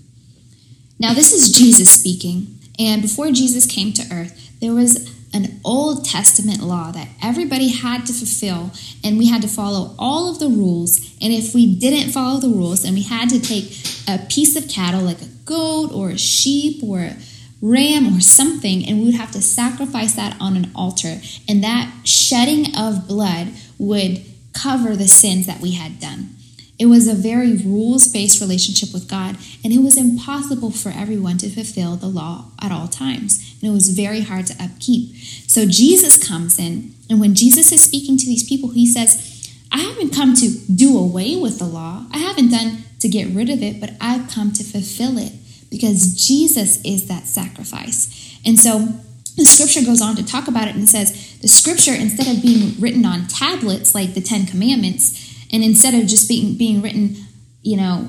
Now, 0.98 1.12
this 1.12 1.33
is 1.33 1.53
Jesus 1.53 1.90
speaking. 1.90 2.59
And 2.79 3.03
before 3.03 3.31
Jesus 3.31 3.66
came 3.66 3.92
to 3.92 4.03
earth, 4.12 4.50
there 4.61 4.72
was 4.72 5.13
an 5.34 5.60
Old 5.64 6.04
Testament 6.04 6.62
law 6.62 6.92
that 6.92 7.08
everybody 7.22 7.68
had 7.68 8.06
to 8.06 8.12
fulfill, 8.12 8.70
and 9.02 9.18
we 9.18 9.28
had 9.28 9.42
to 9.42 9.48
follow 9.48 9.94
all 9.98 10.30
of 10.30 10.38
the 10.38 10.48
rules. 10.48 10.98
And 11.20 11.32
if 11.32 11.54
we 11.54 11.74
didn't 11.74 12.12
follow 12.12 12.40
the 12.40 12.48
rules, 12.48 12.84
then 12.84 12.94
we 12.94 13.02
had 13.02 13.28
to 13.30 13.40
take 13.40 13.64
a 14.08 14.18
piece 14.28 14.56
of 14.56 14.68
cattle, 14.68 15.02
like 15.02 15.20
a 15.20 15.28
goat 15.44 15.90
or 15.92 16.10
a 16.10 16.18
sheep 16.18 16.82
or 16.82 17.00
a 17.00 17.16
ram 17.60 18.16
or 18.16 18.20
something, 18.20 18.86
and 18.86 18.98
we 18.98 19.06
would 19.06 19.14
have 19.14 19.32
to 19.32 19.42
sacrifice 19.42 20.14
that 20.14 20.36
on 20.40 20.56
an 20.56 20.70
altar. 20.74 21.20
And 21.48 21.64
that 21.64 21.92
shedding 22.04 22.76
of 22.76 23.08
blood 23.08 23.48
would 23.78 24.22
cover 24.52 24.94
the 24.96 25.08
sins 25.08 25.46
that 25.46 25.60
we 25.60 25.72
had 25.72 25.98
done. 25.98 26.36
It 26.78 26.87
was 26.87 27.06
a 27.06 27.14
very 27.14 27.56
rules 27.56 28.08
based 28.08 28.40
relationship 28.40 28.92
with 28.92 29.08
God, 29.08 29.37
and 29.62 29.72
it 29.72 29.78
was 29.78 29.96
impossible 29.96 30.70
for 30.70 30.90
everyone 30.90 31.38
to 31.38 31.48
fulfill 31.48 31.96
the 31.96 32.08
law 32.08 32.46
at 32.60 32.72
all 32.72 32.88
times. 32.88 33.56
And 33.60 33.70
it 33.70 33.74
was 33.74 33.90
very 33.90 34.22
hard 34.22 34.46
to 34.46 34.62
upkeep. 34.62 35.14
So 35.46 35.66
Jesus 35.66 36.16
comes 36.26 36.58
in, 36.58 36.94
and 37.08 37.20
when 37.20 37.34
Jesus 37.34 37.70
is 37.70 37.82
speaking 37.82 38.16
to 38.18 38.26
these 38.26 38.48
people, 38.48 38.70
he 38.70 38.87
says, 38.87 39.30
I 39.70 39.78
haven't 39.78 40.14
come 40.14 40.34
to 40.34 40.50
do 40.72 40.98
away 40.98 41.37
with 41.37 41.58
the 41.58 41.64
law, 41.64 42.06
I 42.12 42.18
haven't 42.18 42.50
done 42.50 42.84
to 43.00 43.08
get 43.08 43.28
rid 43.34 43.50
of 43.50 43.62
it, 43.62 43.80
but 43.80 43.92
I've 44.00 44.28
come 44.30 44.52
to 44.52 44.64
fulfill 44.64 45.18
it 45.18 45.32
because 45.70 46.26
Jesus 46.26 46.80
is 46.84 47.06
that 47.08 47.26
sacrifice. 47.26 48.38
And 48.46 48.58
so 48.58 48.88
the 49.37 49.44
scripture 49.44 49.84
goes 49.84 50.00
on 50.00 50.14
to 50.16 50.24
talk 50.24 50.46
about 50.46 50.68
it 50.68 50.76
and 50.76 50.88
says 50.88 51.38
the 51.40 51.48
scripture, 51.48 51.92
instead 51.92 52.28
of 52.28 52.42
being 52.42 52.80
written 52.80 53.04
on 53.04 53.26
tablets 53.26 53.94
like 53.94 54.14
the 54.14 54.20
Ten 54.20 54.46
Commandments, 54.46 55.33
and 55.54 55.62
instead 55.62 55.94
of 55.94 56.08
just 56.08 56.28
being, 56.28 56.58
being 56.58 56.82
written, 56.82 57.14
you 57.62 57.76
know, 57.76 58.08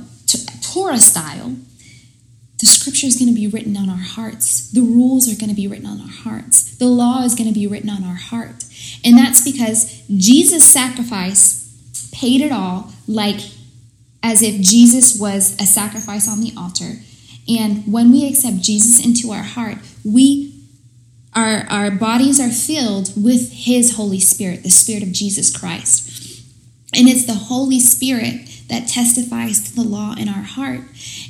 Torah 0.64 0.98
style, 0.98 1.56
the 2.60 2.66
scripture 2.66 3.06
is 3.06 3.18
going 3.18 3.30
to 3.30 3.36
be 3.36 3.46
written 3.46 3.78
on 3.78 3.88
our 3.88 3.98
hearts. 3.98 4.72
The 4.72 4.82
rules 4.82 5.32
are 5.32 5.40
going 5.40 5.52
to 5.52 5.56
be 5.56 5.68
written 5.68 5.86
on 5.86 6.02
our 6.02 6.08
hearts. 6.08 6.76
The 6.76 6.88
law 6.88 7.22
is 7.22 7.36
going 7.36 7.48
to 7.48 7.54
be 7.54 7.68
written 7.68 7.92
on 7.92 8.04
our 8.04 8.16
heart. 8.16 8.66
And 9.06 9.16
that's 9.16 9.44
because 9.44 10.02
Jesus' 10.08 10.66
sacrifice 10.66 12.10
paid 12.12 12.42
it 12.42 12.52
all, 12.52 12.92
like 13.08 13.42
as 14.24 14.42
if 14.42 14.60
Jesus 14.60 15.16
was 15.16 15.54
a 15.62 15.68
sacrifice 15.68 16.28
on 16.28 16.42
the 16.42 16.52
altar. 16.58 16.94
And 17.48 17.84
when 17.86 18.12
we 18.12 18.28
accept 18.28 18.58
Jesus 18.58 19.06
into 19.06 19.32
our 19.32 19.44
heart, 19.44 19.78
we 20.04 20.52
our, 21.36 21.68
our 21.70 21.92
bodies 21.92 22.40
are 22.40 22.50
filled 22.50 23.12
with 23.22 23.52
his 23.52 23.98
Holy 23.98 24.22
Spirit, 24.22 24.64
the 24.64 24.70
Spirit 24.70 25.04
of 25.04 25.12
Jesus 25.12 25.56
Christ. 25.56 26.25
And 26.94 27.08
it's 27.08 27.26
the 27.26 27.34
Holy 27.34 27.80
Spirit 27.80 28.50
that 28.70 28.88
testifies 28.88 29.70
to 29.70 29.76
the 29.76 29.84
law 29.84 30.16
in 30.18 30.30
our 30.30 30.44
heart. 30.44 30.82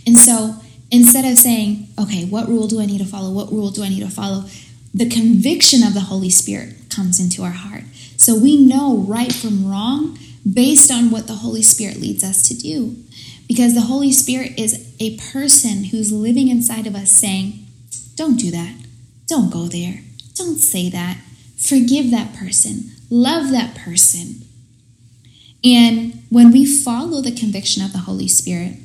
And 0.05 0.17
so 0.17 0.55
instead 0.91 1.25
of 1.25 1.37
saying, 1.37 1.87
okay, 1.99 2.25
what 2.25 2.47
rule 2.47 2.67
do 2.67 2.79
I 2.79 2.85
need 2.85 2.99
to 2.99 3.05
follow? 3.05 3.31
What 3.31 3.51
rule 3.51 3.71
do 3.71 3.83
I 3.83 3.89
need 3.89 4.01
to 4.01 4.09
follow? 4.09 4.45
The 4.93 5.09
conviction 5.09 5.83
of 5.83 5.93
the 5.93 6.01
Holy 6.01 6.29
Spirit 6.29 6.89
comes 6.89 7.19
into 7.19 7.43
our 7.43 7.51
heart. 7.51 7.83
So 8.17 8.37
we 8.37 8.57
know 8.57 8.97
right 8.97 9.33
from 9.33 9.69
wrong 9.69 10.17
based 10.51 10.91
on 10.91 11.09
what 11.11 11.27
the 11.27 11.33
Holy 11.33 11.63
Spirit 11.63 11.97
leads 11.97 12.23
us 12.23 12.47
to 12.47 12.53
do. 12.55 12.95
Because 13.47 13.75
the 13.75 13.81
Holy 13.81 14.11
Spirit 14.11 14.57
is 14.57 14.95
a 14.99 15.17
person 15.17 15.85
who's 15.85 16.11
living 16.11 16.47
inside 16.47 16.87
of 16.87 16.95
us 16.95 17.11
saying, 17.11 17.65
don't 18.15 18.37
do 18.37 18.49
that. 18.51 18.75
Don't 19.27 19.51
go 19.51 19.65
there. 19.65 20.01
Don't 20.35 20.57
say 20.57 20.89
that. 20.89 21.17
Forgive 21.57 22.11
that 22.11 22.33
person. 22.35 22.91
Love 23.09 23.51
that 23.51 23.75
person. 23.75 24.41
And 25.65 26.23
when 26.29 26.51
we 26.51 26.65
follow 26.65 27.21
the 27.21 27.31
conviction 27.31 27.83
of 27.83 27.91
the 27.91 27.99
Holy 27.99 28.27
Spirit, 28.27 28.77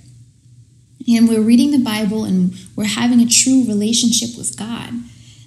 and 1.07 1.29
we're 1.29 1.43
reading 1.43 1.73
the 1.73 1.79
Bible 1.79 2.25
and 2.25 2.55
we're 2.77 2.85
having 2.85 3.21
a 3.21 3.27
true 3.27 3.65
relationship 3.67 4.37
with 4.39 4.57
God, 4.59 4.91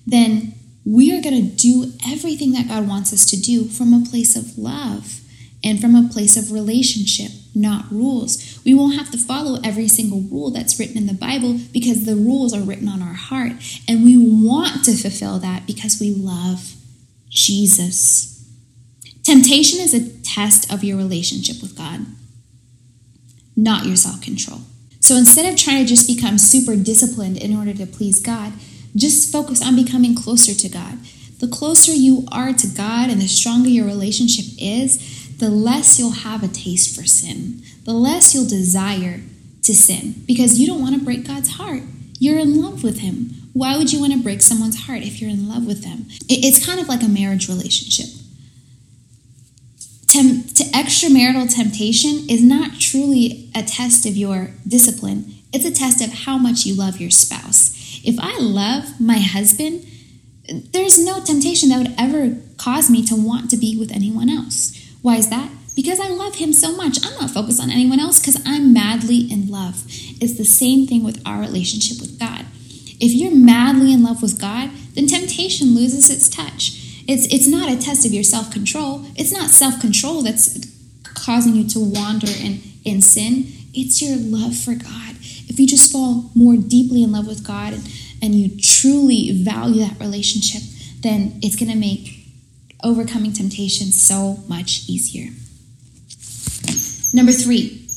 then 0.05 0.53
we 0.85 1.17
are 1.17 1.21
going 1.21 1.35
to 1.35 1.55
do 1.55 1.93
everything 2.07 2.51
that 2.51 2.67
God 2.67 2.87
wants 2.87 3.13
us 3.13 3.25
to 3.27 3.39
do 3.39 3.65
from 3.65 3.93
a 3.93 4.05
place 4.05 4.35
of 4.35 4.57
love 4.57 5.21
and 5.63 5.79
from 5.79 5.95
a 5.95 6.09
place 6.09 6.35
of 6.35 6.51
relationship, 6.51 7.31
not 7.55 7.89
rules. 7.89 8.59
We 8.65 8.73
won't 8.73 8.97
have 8.97 9.09
to 9.11 9.17
follow 9.17 9.59
every 9.63 9.87
single 9.87 10.21
rule 10.21 10.51
that's 10.51 10.77
written 10.77 10.97
in 10.97 11.07
the 11.07 11.13
Bible 11.13 11.57
because 11.71 12.05
the 12.05 12.15
rules 12.15 12.53
are 12.53 12.61
written 12.61 12.89
on 12.89 13.01
our 13.01 13.13
heart. 13.13 13.53
And 13.87 14.03
we 14.03 14.17
want 14.17 14.83
to 14.85 14.95
fulfill 14.97 15.39
that 15.39 15.65
because 15.65 15.99
we 16.01 16.13
love 16.13 16.73
Jesus. 17.29 18.32
Temptation 19.23 19.79
is 19.79 19.93
a 19.93 20.09
test 20.21 20.71
of 20.71 20.83
your 20.83 20.97
relationship 20.97 21.61
with 21.61 21.77
God, 21.77 22.05
not 23.55 23.85
your 23.85 23.95
self 23.95 24.21
control. 24.21 24.61
So 24.99 25.15
instead 25.15 25.51
of 25.51 25.57
trying 25.57 25.83
to 25.83 25.89
just 25.89 26.07
become 26.07 26.37
super 26.37 26.75
disciplined 26.75 27.37
in 27.37 27.55
order 27.55 27.73
to 27.73 27.85
please 27.85 28.21
God, 28.21 28.53
just 28.95 29.31
focus 29.31 29.65
on 29.65 29.75
becoming 29.75 30.15
closer 30.15 30.53
to 30.53 30.69
God. 30.69 30.97
The 31.39 31.47
closer 31.47 31.91
you 31.91 32.25
are 32.31 32.53
to 32.53 32.67
God 32.67 33.09
and 33.09 33.21
the 33.21 33.27
stronger 33.27 33.69
your 33.69 33.85
relationship 33.85 34.45
is, 34.57 35.37
the 35.37 35.49
less 35.49 35.99
you'll 35.99 36.11
have 36.11 36.43
a 36.43 36.47
taste 36.47 36.95
for 36.95 37.05
sin, 37.05 37.61
the 37.83 37.93
less 37.93 38.33
you'll 38.33 38.47
desire 38.47 39.21
to 39.63 39.73
sin 39.73 40.23
because 40.25 40.59
you 40.59 40.67
don't 40.67 40.81
want 40.81 40.95
to 40.95 41.03
break 41.03 41.27
God's 41.27 41.55
heart. 41.55 41.81
You're 42.19 42.39
in 42.39 42.61
love 42.61 42.83
with 42.83 42.99
Him. 42.99 43.31
Why 43.53 43.77
would 43.77 43.91
you 43.91 43.99
want 43.99 44.13
to 44.13 44.23
break 44.23 44.41
someone's 44.41 44.85
heart 44.85 45.01
if 45.01 45.21
you're 45.21 45.29
in 45.29 45.49
love 45.49 45.65
with 45.65 45.83
them? 45.83 46.07
It's 46.29 46.65
kind 46.65 46.79
of 46.79 46.87
like 46.87 47.03
a 47.03 47.09
marriage 47.09 47.49
relationship 47.49 48.22
tem- 50.13 50.43
to 50.43 50.63
extramarital 50.65 51.53
temptation 51.53 52.29
is 52.29 52.43
not 52.43 52.79
truly 52.79 53.49
a 53.55 53.63
test 53.63 54.05
of 54.05 54.15
your 54.15 54.51
discipline, 54.67 55.33
it's 55.51 55.65
a 55.65 55.71
test 55.71 56.01
of 56.01 56.25
how 56.25 56.37
much 56.37 56.65
you 56.65 56.75
love 56.75 57.01
your 57.01 57.11
spouse. 57.11 58.01
If 58.03 58.19
I 58.19 58.37
love 58.39 58.99
my 58.99 59.19
husband, 59.19 59.85
there's 60.71 61.03
no 61.03 61.23
temptation 61.23 61.69
that 61.69 61.77
would 61.77 61.95
ever 61.97 62.37
cause 62.57 62.89
me 62.89 63.05
to 63.05 63.15
want 63.15 63.49
to 63.51 63.57
be 63.57 63.77
with 63.77 63.91
anyone 63.91 64.29
else. 64.29 64.77
Why 65.01 65.15
is 65.15 65.29
that? 65.29 65.49
because 65.75 65.99
I 65.99 66.07
love 66.09 66.35
him 66.35 66.53
so 66.53 66.75
much. 66.75 66.99
I'm 67.03 67.19
not 67.19 67.31
focused 67.31 67.61
on 67.61 67.71
anyone 67.71 67.99
else 67.99 68.19
because 68.19 68.41
I'm 68.45 68.73
madly 68.73 69.31
in 69.31 69.49
love. 69.49 69.83
It's 70.21 70.37
the 70.37 70.45
same 70.45 70.87
thing 70.87 71.03
with 71.03 71.21
our 71.25 71.39
relationship 71.39 71.99
with 71.99 72.19
God. 72.19 72.45
If 72.99 73.11
you're 73.13 73.35
madly 73.35 73.91
in 73.91 74.03
love 74.03 74.21
with 74.21 74.39
God, 74.39 74.69
then 74.93 75.07
temptation 75.07 75.75
loses 75.75 76.09
its 76.09 76.29
touch. 76.29 76.79
It's, 77.07 77.25
it's 77.33 77.47
not 77.47 77.71
a 77.71 77.77
test 77.77 78.05
of 78.05 78.13
your 78.13 78.23
self 78.23 78.51
control. 78.51 79.05
It's 79.15 79.31
not 79.31 79.49
self 79.49 79.79
control 79.79 80.21
that's 80.21 80.65
causing 81.13 81.55
you 81.55 81.67
to 81.69 81.79
wander 81.79 82.27
in, 82.27 82.61
in 82.83 83.01
sin. 83.01 83.47
It's 83.73 84.01
your 84.01 84.17
love 84.17 84.55
for 84.55 84.75
God. 84.75 85.15
If 85.47 85.59
you 85.59 85.67
just 85.67 85.91
fall 85.91 86.31
more 86.35 86.55
deeply 86.55 87.03
in 87.03 87.11
love 87.11 87.27
with 87.27 87.45
God 87.45 87.73
and, 87.73 87.83
and 88.21 88.35
you 88.35 88.57
truly 88.59 89.43
value 89.43 89.81
that 89.85 89.99
relationship, 89.99 90.61
then 91.01 91.39
it's 91.41 91.55
going 91.55 91.71
to 91.71 91.77
make 91.77 92.27
overcoming 92.83 93.33
temptation 93.33 93.87
so 93.87 94.39
much 94.47 94.89
easier. 94.89 95.31
Number 97.13 97.31
three, 97.31 97.87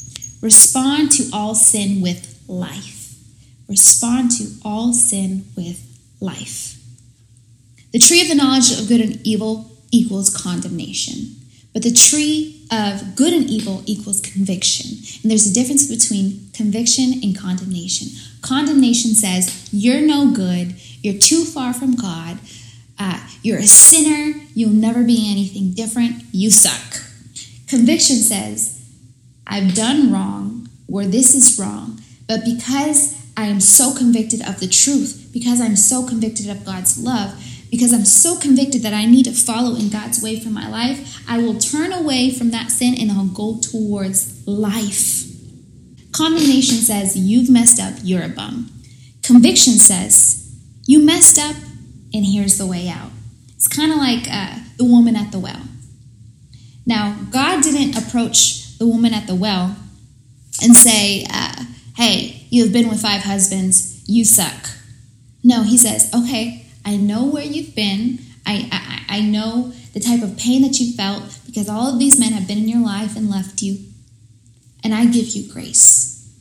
respond 0.43 1.13
to 1.13 1.31
all 1.33 1.55
sin 1.55 2.03
with 2.03 2.43
life. 2.49 3.15
Respond 3.69 4.31
to 4.33 4.45
all 4.65 4.93
sin 4.93 5.47
with 5.57 5.83
life. 6.21 6.76
The 7.97 8.03
tree 8.03 8.21
of 8.21 8.29
the 8.29 8.35
knowledge 8.35 8.79
of 8.79 8.89
good 8.89 9.01
and 9.01 9.27
evil 9.27 9.71
equals 9.91 10.29
condemnation, 10.29 11.35
but 11.73 11.83
the 11.83 11.91
tree 11.91 12.67
of 12.71 13.17
good 13.17 13.33
and 13.33 13.49
evil 13.49 13.83
equals 13.87 14.21
conviction. 14.21 14.99
And 15.23 15.31
there's 15.31 15.51
a 15.51 15.55
difference 15.55 15.89
between 15.89 16.51
conviction 16.53 17.21
and 17.23 17.35
condemnation. 17.35 18.09
Condemnation 18.43 19.15
says, 19.15 19.71
You're 19.73 20.03
no 20.03 20.31
good, 20.31 20.75
you're 21.01 21.19
too 21.19 21.47
far 21.47 21.73
from 21.73 21.97
God, 21.97 22.39
uh, 22.99 23.27
you're 23.41 23.61
a 23.61 23.67
sinner, 23.67 24.43
you'll 24.53 24.75
never 24.75 25.03
be 25.03 25.31
anything 25.33 25.73
different, 25.73 26.23
you 26.33 26.51
suck. 26.51 27.03
Conviction 27.67 28.17
says, 28.17 28.87
I've 29.47 29.75
done 29.75 30.13
wrong, 30.13 30.69
or 30.87 31.07
this 31.07 31.35
is 31.35 31.59
wrong, 31.59 32.03
but 32.29 32.45
because 32.45 33.17
I 33.39 33.47
am 33.47 33.61
so 33.61 33.95
convicted 33.95 34.47
of 34.47 34.61
the 34.61 34.69
truth, 34.69 35.31
because 35.33 35.63
I'm 35.63 35.77
so 35.77 36.07
convicted 36.07 36.51
of 36.51 36.63
God's 36.67 37.03
love, 37.03 37.43
because 37.71 37.93
I'm 37.93 38.05
so 38.05 38.39
convicted 38.39 38.83
that 38.83 38.95
I 38.95 39.07
need 39.07 39.25
to 39.25 39.33
follow 39.33 39.77
in 39.77 39.89
God's 39.89 40.23
way 40.23 40.39
for 40.39 40.51
my 40.51 40.69
life, 40.69 41.23
I 41.29 41.39
will 41.39 41.59
turn 41.59 41.93
away 41.93 42.31
from 42.31 42.51
that 42.51 42.71
sin 42.71 42.95
and 42.99 43.11
I'll 43.11 43.27
go 43.27 43.59
towards 43.61 44.47
life. 44.47 45.25
Condemnation 46.13 46.77
says, 46.77 47.17
You've 47.17 47.51
messed 47.51 47.81
up, 47.81 47.95
you're 48.03 48.23
a 48.23 48.29
bum. 48.29 48.71
Conviction 49.23 49.75
says, 49.75 50.55
You 50.87 51.05
messed 51.05 51.39
up, 51.39 51.57
and 52.15 52.25
here's 52.25 52.59
the 52.59 52.67
way 52.67 52.89
out. 52.89 53.11
It's 53.55 53.69
kind 53.69 53.93
of 53.93 53.99
like 53.99 54.27
uh, 54.31 54.61
the 54.77 54.85
woman 54.85 55.17
at 55.17 55.33
the 55.33 55.39
well. 55.39 55.63
Now, 56.87 57.19
God 57.31 57.63
didn't 57.63 57.97
approach 57.97 58.79
the 58.79 58.87
woman 58.87 59.13
at 59.13 59.27
the 59.27 59.35
well 59.35 59.77
and 60.63 60.75
say, 60.77 61.27
uh, 61.31 61.65
hey, 61.97 62.47
you 62.51 62.63
have 62.65 62.73
been 62.73 62.89
with 62.89 63.03
five 63.03 63.23
husbands, 63.23 64.09
you 64.09 64.25
suck. 64.25 64.71
No, 65.43 65.63
he 65.63 65.77
says, 65.77 66.11
okay, 66.15 66.66
I 66.87 66.97
know 66.97 67.27
where 67.27 67.45
you've 67.45 67.75
been. 67.75 68.21
I, 68.47 68.69
I, 68.71 69.19
I 69.19 69.21
know 69.21 69.73
the 69.93 69.99
type 69.99 70.23
of 70.23 70.39
pain 70.39 70.63
that 70.63 70.79
you 70.79 70.93
felt 70.93 71.39
because 71.45 71.69
all 71.69 71.93
of 71.93 71.99
these 71.99 72.19
men 72.19 72.33
have 72.33 72.47
been 72.47 72.59
in 72.59 72.69
your 72.69 72.85
life 72.85 73.17
and 73.17 73.29
left 73.29 73.61
you. 73.61 73.79
And 74.85 74.95
I 74.95 75.07
give 75.07 75.27
you 75.31 75.53
grace. 75.53 76.33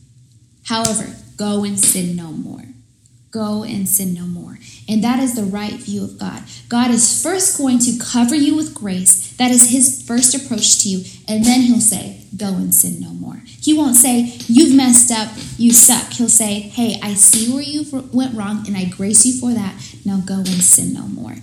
However, 0.66 1.16
go 1.36 1.64
and 1.64 1.80
sin 1.80 2.16
no 2.16 2.32
more. 2.32 2.64
Go 3.36 3.64
and 3.64 3.86
sin 3.86 4.14
no 4.14 4.24
more. 4.24 4.60
And 4.88 5.04
that 5.04 5.20
is 5.20 5.36
the 5.36 5.44
right 5.44 5.74
view 5.74 6.06
of 6.06 6.18
God. 6.18 6.44
God 6.70 6.90
is 6.90 7.22
first 7.22 7.58
going 7.58 7.80
to 7.80 8.00
cover 8.00 8.34
you 8.34 8.56
with 8.56 8.74
grace. 8.74 9.36
That 9.36 9.52
is 9.52 9.72
his 9.72 10.02
first 10.08 10.34
approach 10.34 10.82
to 10.84 10.88
you. 10.88 11.04
And 11.28 11.44
then 11.44 11.60
he'll 11.60 11.82
say, 11.82 12.22
Go 12.38 12.48
and 12.48 12.74
sin 12.74 13.02
no 13.02 13.10
more. 13.10 13.42
He 13.46 13.74
won't 13.74 13.98
say, 13.98 14.38
You've 14.48 14.74
messed 14.74 15.12
up, 15.12 15.36
you 15.58 15.74
suck. 15.74 16.14
He'll 16.14 16.30
say, 16.30 16.62
Hey, 16.62 16.98
I 17.04 17.14
see 17.16 17.54
where 17.54 17.62
you 17.62 18.08
went 18.14 18.38
wrong 18.38 18.66
and 18.68 18.78
I 18.78 18.86
grace 18.86 19.26
you 19.26 19.38
for 19.38 19.54
that. 19.54 19.76
Now 20.06 20.22
go 20.26 20.38
and 20.38 20.48
sin 20.48 20.94
no 20.94 21.06
more. 21.06 21.36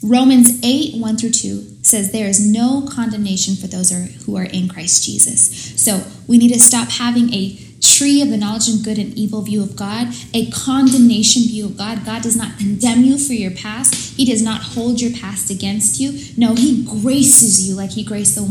Romans 0.00 0.60
8, 0.62 1.00
1 1.00 1.16
through 1.16 1.30
2 1.32 1.78
says 1.82 2.12
there 2.12 2.28
is 2.28 2.48
no 2.48 2.86
condemnation 2.88 3.56
for 3.56 3.66
those 3.66 3.90
who 4.26 4.36
are 4.36 4.44
in 4.44 4.68
Christ 4.68 5.04
Jesus. 5.04 5.74
So 5.82 6.04
we 6.28 6.38
need 6.38 6.52
to 6.52 6.60
stop 6.60 6.88
having 6.88 7.34
a 7.34 7.58
tree 7.80 8.22
of 8.22 8.30
the 8.30 8.36
knowledge 8.36 8.68
and 8.68 8.84
good 8.84 8.98
and 8.98 9.14
evil 9.14 9.42
view 9.42 9.62
of 9.62 9.76
God, 9.76 10.08
a 10.34 10.50
condemnation 10.50 11.42
view 11.42 11.66
of 11.66 11.76
God. 11.76 12.04
God 12.04 12.22
does 12.22 12.36
not 12.36 12.58
condemn 12.58 13.02
you 13.02 13.18
for 13.18 13.32
your 13.32 13.50
past. 13.50 14.16
He 14.16 14.24
does 14.24 14.42
not 14.42 14.62
hold 14.62 15.00
your 15.00 15.12
past 15.12 15.50
against 15.50 16.00
you. 16.00 16.12
No, 16.36 16.54
He 16.54 16.84
graces 16.84 17.68
you 17.68 17.74
like 17.74 17.90
He 17.90 18.04
graced 18.04 18.34
the 18.34 18.42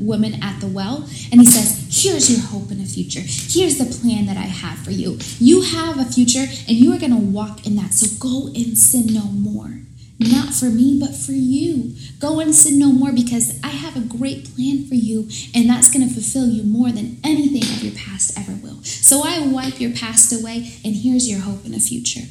woman 0.00 0.42
at 0.42 0.60
the 0.60 0.66
well. 0.66 1.08
And 1.32 1.40
He 1.40 1.46
says, 1.46 1.86
Here's 1.90 2.30
your 2.30 2.40
hope 2.46 2.70
in 2.70 2.78
the 2.78 2.84
future. 2.84 3.22
Here's 3.22 3.78
the 3.78 3.86
plan 3.86 4.26
that 4.26 4.36
I 4.36 4.42
have 4.42 4.78
for 4.78 4.90
you. 4.90 5.18
You 5.38 5.62
have 5.62 5.98
a 5.98 6.04
future 6.04 6.46
and 6.68 6.76
you 6.76 6.92
are 6.92 6.98
going 6.98 7.12
to 7.12 7.16
walk 7.16 7.66
in 7.66 7.76
that. 7.76 7.94
So 7.94 8.06
go 8.18 8.48
and 8.48 8.76
sin 8.76 9.12
no 9.12 9.24
more 9.24 9.80
not 10.18 10.54
for 10.54 10.66
me, 10.66 10.98
but 10.98 11.14
for 11.14 11.32
you. 11.32 11.94
Go 12.18 12.40
and 12.40 12.54
sin 12.54 12.78
no 12.78 12.90
more 12.90 13.12
because 13.12 13.60
I 13.62 13.68
have 13.68 13.96
a 13.96 14.00
great 14.00 14.54
plan 14.54 14.86
for 14.86 14.94
you, 14.94 15.28
and 15.54 15.68
that's 15.68 15.92
going 15.92 16.06
to 16.06 16.12
fulfill 16.12 16.48
you 16.48 16.62
more 16.62 16.90
than 16.90 17.18
anything 17.22 17.62
of 17.62 17.82
your 17.82 17.94
past 17.94 18.38
ever 18.38 18.52
will. 18.52 18.82
So 18.82 19.22
I 19.24 19.46
wipe 19.46 19.80
your 19.80 19.92
past 19.92 20.32
away, 20.32 20.72
and 20.84 20.94
here's 20.94 21.28
your 21.28 21.40
hope 21.40 21.66
in 21.66 21.72
the 21.72 21.80
future. 21.80 22.26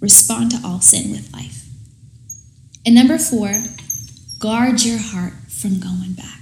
Respond 0.00 0.50
to 0.50 0.60
all 0.64 0.80
sin 0.80 1.10
with 1.10 1.32
life. 1.32 1.66
And 2.84 2.94
number 2.94 3.16
four, 3.16 3.52
guard 4.38 4.82
your 4.82 4.98
heart 4.98 5.32
from 5.48 5.80
going 5.80 6.12
back. 6.12 6.40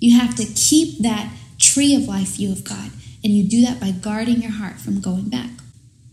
You 0.00 0.18
have 0.18 0.34
to 0.34 0.44
keep 0.44 1.02
that 1.02 1.32
tree 1.58 1.94
of 1.94 2.08
life 2.08 2.36
view 2.36 2.50
of 2.50 2.64
God, 2.64 2.90
and 3.22 3.32
you 3.32 3.48
do 3.48 3.64
that 3.64 3.80
by 3.80 3.92
guarding 3.92 4.42
your 4.42 4.50
heart 4.50 4.80
from 4.80 5.00
going 5.00 5.28
back. 5.28 5.50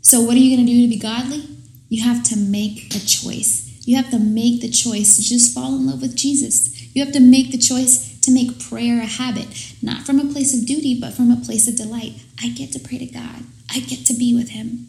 So, 0.01 0.21
what 0.21 0.35
are 0.35 0.39
you 0.39 0.55
going 0.55 0.67
to 0.67 0.71
do 0.71 0.83
to 0.83 0.87
be 0.87 0.99
godly? 0.99 1.47
You 1.93 2.01
have 2.01 2.23
to 2.23 2.35
make 2.35 2.95
a 2.95 2.99
choice. 2.99 3.69
You 3.85 3.97
have 3.97 4.09
to 4.09 4.17
make 4.17 4.61
the 4.61 4.71
choice 4.71 5.15
to 5.15 5.21
just 5.21 5.53
fall 5.53 5.75
in 5.75 5.85
love 5.85 6.01
with 6.01 6.15
Jesus. 6.15 6.91
You 6.95 7.05
have 7.05 7.13
to 7.13 7.19
make 7.19 7.51
the 7.51 7.59
choice 7.59 8.19
to 8.21 8.31
make 8.31 8.67
prayer 8.67 8.99
a 8.99 9.05
habit, 9.05 9.75
not 9.79 10.01
from 10.01 10.19
a 10.19 10.25
place 10.25 10.57
of 10.57 10.65
duty, 10.65 10.99
but 10.99 11.13
from 11.13 11.29
a 11.29 11.35
place 11.35 11.67
of 11.67 11.75
delight. 11.75 12.13
I 12.41 12.49
get 12.49 12.71
to 12.71 12.79
pray 12.79 12.97
to 12.97 13.05
God, 13.05 13.43
I 13.69 13.81
get 13.81 14.07
to 14.07 14.15
be 14.15 14.33
with 14.33 14.49
Him. 14.49 14.87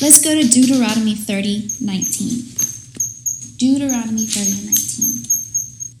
Let's 0.00 0.24
go 0.24 0.34
to 0.34 0.48
Deuteronomy 0.48 1.14
30 1.14 1.68
19. 1.84 3.58
Deuteronomy 3.58 4.24
30 4.24 4.64
19. 4.72 5.92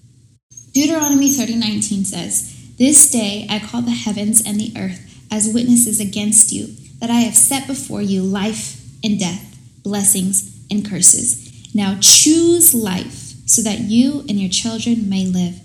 Deuteronomy 0.72 1.28
30 1.28 1.56
19 1.56 2.06
says, 2.06 2.74
This 2.78 3.10
day 3.10 3.46
I 3.50 3.58
call 3.58 3.82
the 3.82 3.90
heavens 3.90 4.40
and 4.46 4.58
the 4.58 4.72
earth 4.78 5.04
as 5.30 5.52
witnesses 5.52 6.00
against 6.00 6.52
you, 6.52 6.68
that 7.00 7.10
I 7.10 7.20
have 7.28 7.34
set 7.34 7.66
before 7.66 8.00
you 8.00 8.22
life 8.22 8.77
and 9.08 9.18
death, 9.18 9.58
blessings 9.82 10.64
and 10.70 10.88
curses. 10.88 11.74
Now 11.74 11.98
choose 12.00 12.74
life 12.74 13.34
so 13.46 13.62
that 13.62 13.80
you 13.80 14.20
and 14.28 14.38
your 14.38 14.50
children 14.50 15.08
may 15.08 15.26
live, 15.26 15.60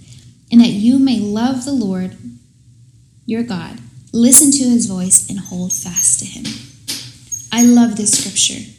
and 0.52 0.62
that 0.62 0.70
you 0.70 1.00
may 1.00 1.20
love 1.20 1.66
the 1.66 1.74
Lord 1.74 2.16
your 3.26 3.44
God, 3.44 3.80
listen 4.12 4.52
to 4.52 4.64
his 4.64 4.86
voice, 4.86 5.30
and 5.30 5.40
hold 5.40 5.72
fast 5.72 6.20
to 6.20 6.26
him. 6.26 6.46
I 7.52 7.64
love 7.64 7.96
this 7.96 8.20
scripture. 8.20 8.70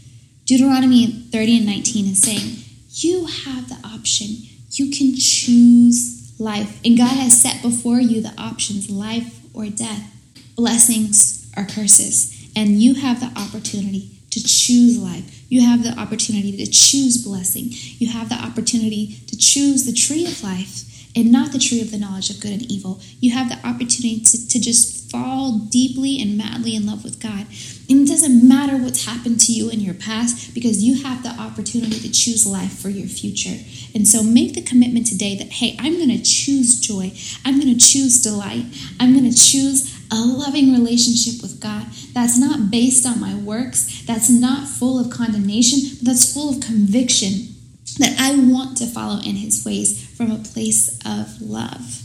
Deuteronomy 0.44 1.06
30 1.06 1.58
and 1.58 1.66
19 1.66 2.06
is 2.06 2.22
saying, 2.22 2.58
You 2.90 3.26
have 3.26 3.68
the 3.68 3.78
option. 3.86 4.28
You 4.70 4.90
can 4.90 5.14
choose 5.16 6.34
life. 6.38 6.80
And 6.84 6.98
God 6.98 7.16
has 7.16 7.40
set 7.40 7.62
before 7.62 8.00
you 8.00 8.20
the 8.20 8.34
options 8.38 8.90
life 8.90 9.40
or 9.54 9.66
death, 9.66 10.12
blessings 10.56 11.50
or 11.56 11.64
curses. 11.64 12.50
And 12.54 12.82
you 12.82 12.94
have 12.94 13.20
the 13.20 13.38
opportunity 13.38 14.13
to 14.34 14.42
choose 14.42 14.98
life. 14.98 15.44
You 15.48 15.60
have 15.60 15.84
the 15.84 15.98
opportunity 15.98 16.56
to 16.56 16.66
choose 16.70 17.24
blessing. 17.24 17.68
You 17.70 18.08
have 18.08 18.28
the 18.28 18.34
opportunity 18.34 19.20
to 19.28 19.36
choose 19.36 19.86
the 19.86 19.92
tree 19.92 20.26
of 20.26 20.42
life 20.42 20.82
and 21.16 21.30
not 21.30 21.52
the 21.52 21.60
tree 21.60 21.80
of 21.80 21.92
the 21.92 21.98
knowledge 21.98 22.30
of 22.30 22.40
good 22.40 22.50
and 22.50 22.62
evil. 22.62 23.00
You 23.20 23.32
have 23.32 23.48
the 23.48 23.64
opportunity 23.66 24.20
to, 24.20 24.48
to 24.48 24.58
just 24.58 25.08
fall 25.08 25.60
deeply 25.70 26.20
and 26.20 26.36
madly 26.36 26.74
in 26.74 26.86
love 26.86 27.04
with 27.04 27.22
God. 27.22 27.46
And 27.88 28.00
it 28.00 28.08
doesn't 28.08 28.46
matter 28.46 28.76
what's 28.76 29.06
happened 29.06 29.38
to 29.42 29.52
you 29.52 29.70
in 29.70 29.78
your 29.78 29.94
past 29.94 30.52
because 30.52 30.82
you 30.82 31.04
have 31.04 31.22
the 31.22 31.40
opportunity 31.40 32.00
to 32.00 32.10
choose 32.10 32.44
life 32.44 32.76
for 32.76 32.88
your 32.88 33.06
future. 33.06 33.62
And 33.94 34.08
so 34.08 34.24
make 34.24 34.54
the 34.54 34.62
commitment 34.62 35.06
today 35.06 35.36
that, 35.36 35.52
hey, 35.52 35.76
I'm 35.78 35.94
going 35.94 36.08
to 36.08 36.22
choose 36.22 36.80
joy. 36.80 37.12
I'm 37.44 37.60
going 37.60 37.72
to 37.72 37.78
choose 37.78 38.20
delight. 38.20 38.64
I'm 38.98 39.12
going 39.12 39.30
to 39.30 39.36
choose 39.36 39.93
a 40.10 40.16
loving 40.16 40.72
relationship 40.72 41.42
with 41.42 41.60
God 41.60 41.86
that's 42.12 42.38
not 42.38 42.70
based 42.70 43.06
on 43.06 43.20
my 43.20 43.34
works, 43.34 44.02
that's 44.06 44.30
not 44.30 44.68
full 44.68 44.98
of 44.98 45.10
condemnation, 45.10 45.96
but 45.98 46.06
that's 46.06 46.32
full 46.32 46.50
of 46.50 46.62
conviction 46.62 47.54
that 47.98 48.16
I 48.18 48.34
want 48.36 48.76
to 48.78 48.86
follow 48.86 49.20
in 49.20 49.36
His 49.36 49.64
ways 49.64 50.04
from 50.16 50.30
a 50.30 50.38
place 50.38 50.98
of 51.04 51.40
love. 51.40 52.00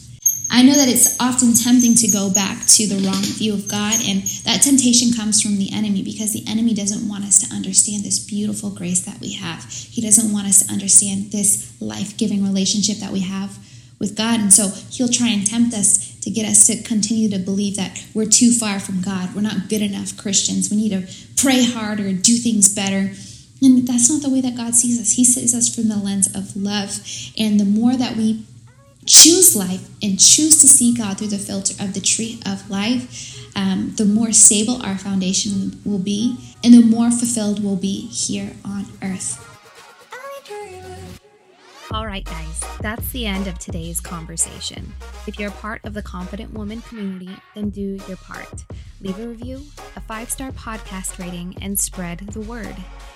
I 0.52 0.64
know 0.64 0.74
that 0.74 0.90
it's 0.90 1.20
often 1.20 1.54
tempting 1.54 1.94
to 1.96 2.08
go 2.08 2.34
back 2.34 2.66
to 2.66 2.88
the 2.88 3.06
wrong 3.06 3.22
view 3.22 3.54
of 3.54 3.70
God, 3.70 4.02
and 4.02 4.24
that 4.46 4.64
temptation 4.64 5.14
comes 5.14 5.42
from 5.42 5.58
the 5.58 5.70
enemy 5.72 6.02
because 6.02 6.34
the 6.34 6.44
enemy 6.50 6.74
doesn't 6.74 7.08
want 7.08 7.24
us 7.24 7.40
to 7.48 7.56
understand 7.56 8.04
this 8.04 8.18
beautiful 8.18 8.72
grace 8.72 9.02
that 9.02 9.22
we 9.22 9.34
have. 9.34 9.64
He 9.66 10.02
doesn't 10.02 10.34
want 10.34 10.48
us 10.48 10.66
to 10.66 10.74
understand 10.74 11.32
this 11.32 11.72
life 11.80 12.18
giving 12.18 12.44
relationship 12.44 12.98
that 12.98 13.12
we 13.12 13.20
have 13.22 13.60
with 14.00 14.18
God. 14.18 14.40
And 14.40 14.52
so 14.52 14.70
he'll 14.90 15.08
try 15.08 15.28
and 15.28 15.46
tempt 15.46 15.76
us 15.76 16.09
to 16.22 16.30
get 16.30 16.48
us 16.48 16.68
to 16.68 16.82
continue 16.84 17.30
to 17.30 17.40
believe 17.40 17.76
that 17.78 18.04
we're 18.14 18.26
too 18.26 18.52
far 18.52 18.80
from 18.80 19.02
God. 19.02 19.34
We're 19.36 19.42
not 19.42 19.70
good 19.70 19.82
enough 19.82 20.18
Christians. 20.18 20.70
We 20.70 20.78
need 20.78 20.90
to 20.90 21.08
pray 21.42 21.64
harder, 21.64 22.12
do 22.14 22.36
things 22.38 22.74
better. 22.74 23.14
And 23.62 23.88
that's 23.88 24.10
not 24.10 24.22
the 24.22 24.30
way 24.30 24.42
that 24.42 24.56
God 24.56 24.76
sees 24.76 25.00
us. 25.00 25.14
He 25.14 25.26
sees 25.26 25.54
us 25.54 25.74
from 25.74 25.90
the 25.90 25.98
lens 25.98 26.28
of 26.34 26.56
love. 26.56 27.02
And 27.38 27.60
the 27.60 27.66
more 27.66 27.96
that 27.96 28.16
we 28.16 28.46
choose 29.06 29.56
life 29.56 29.88
and 30.04 30.20
choose 30.20 30.62
to 30.62 30.68
see 30.68 30.94
God 30.94 31.18
through 31.18 31.28
the 31.28 31.38
filter 31.38 31.74
of 31.84 31.94
the 31.94 32.00
tree 32.00 32.40
of 32.46 32.70
life, 32.70 33.38
um, 33.56 33.94
the 33.96 34.06
more 34.06 34.32
stable 34.32 34.82
our 34.86 34.98
foundation 34.98 35.82
will 35.84 36.00
be, 36.00 36.38
and 36.64 36.74
the 36.74 36.82
more 36.82 37.10
fulfilled 37.10 37.64
we'll 37.64 37.76
be 37.76 38.08
here 38.08 38.54
on 38.64 38.86
earth. 39.02 39.46
All 41.92 42.06
right, 42.06 42.24
guys, 42.24 42.62
that's 42.82 43.10
the 43.10 43.26
end 43.26 43.48
of 43.48 43.58
today's 43.58 44.00
conversation. 44.00 44.94
If 45.26 45.40
you're 45.40 45.50
a 45.50 45.54
part 45.54 45.84
of 45.86 45.96
the 45.96 46.04
Confident 46.04 46.54
Woman 46.54 46.84
community, 46.84 47.32
then 47.56 47.72
do 47.72 47.98
your 48.08 48.18
part. 48.18 48.64
Leave 49.02 49.18
a 49.20 49.28
review, 49.28 49.64
a 49.96 50.02
five 50.02 50.30
star 50.30 50.52
podcast 50.52 51.18
rating, 51.18 51.58
and 51.64 51.80
spread 51.80 52.20
the 52.20 52.42
word. 52.42 52.76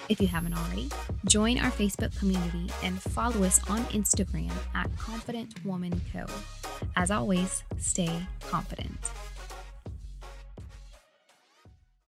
If 0.09 0.19
you 0.19 0.26
haven't 0.26 0.55
already, 0.55 0.89
join 1.26 1.59
our 1.59 1.69
Facebook 1.69 2.17
community 2.17 2.71
and 2.82 2.99
follow 2.99 3.43
us 3.43 3.61
on 3.69 3.84
Instagram 3.86 4.51
at 4.74 4.89
Confident 4.97 5.63
Woman 5.63 6.01
Co. 6.11 6.26
As 6.95 7.11
always, 7.11 7.63
stay 7.78 8.11
confident. 8.39 8.97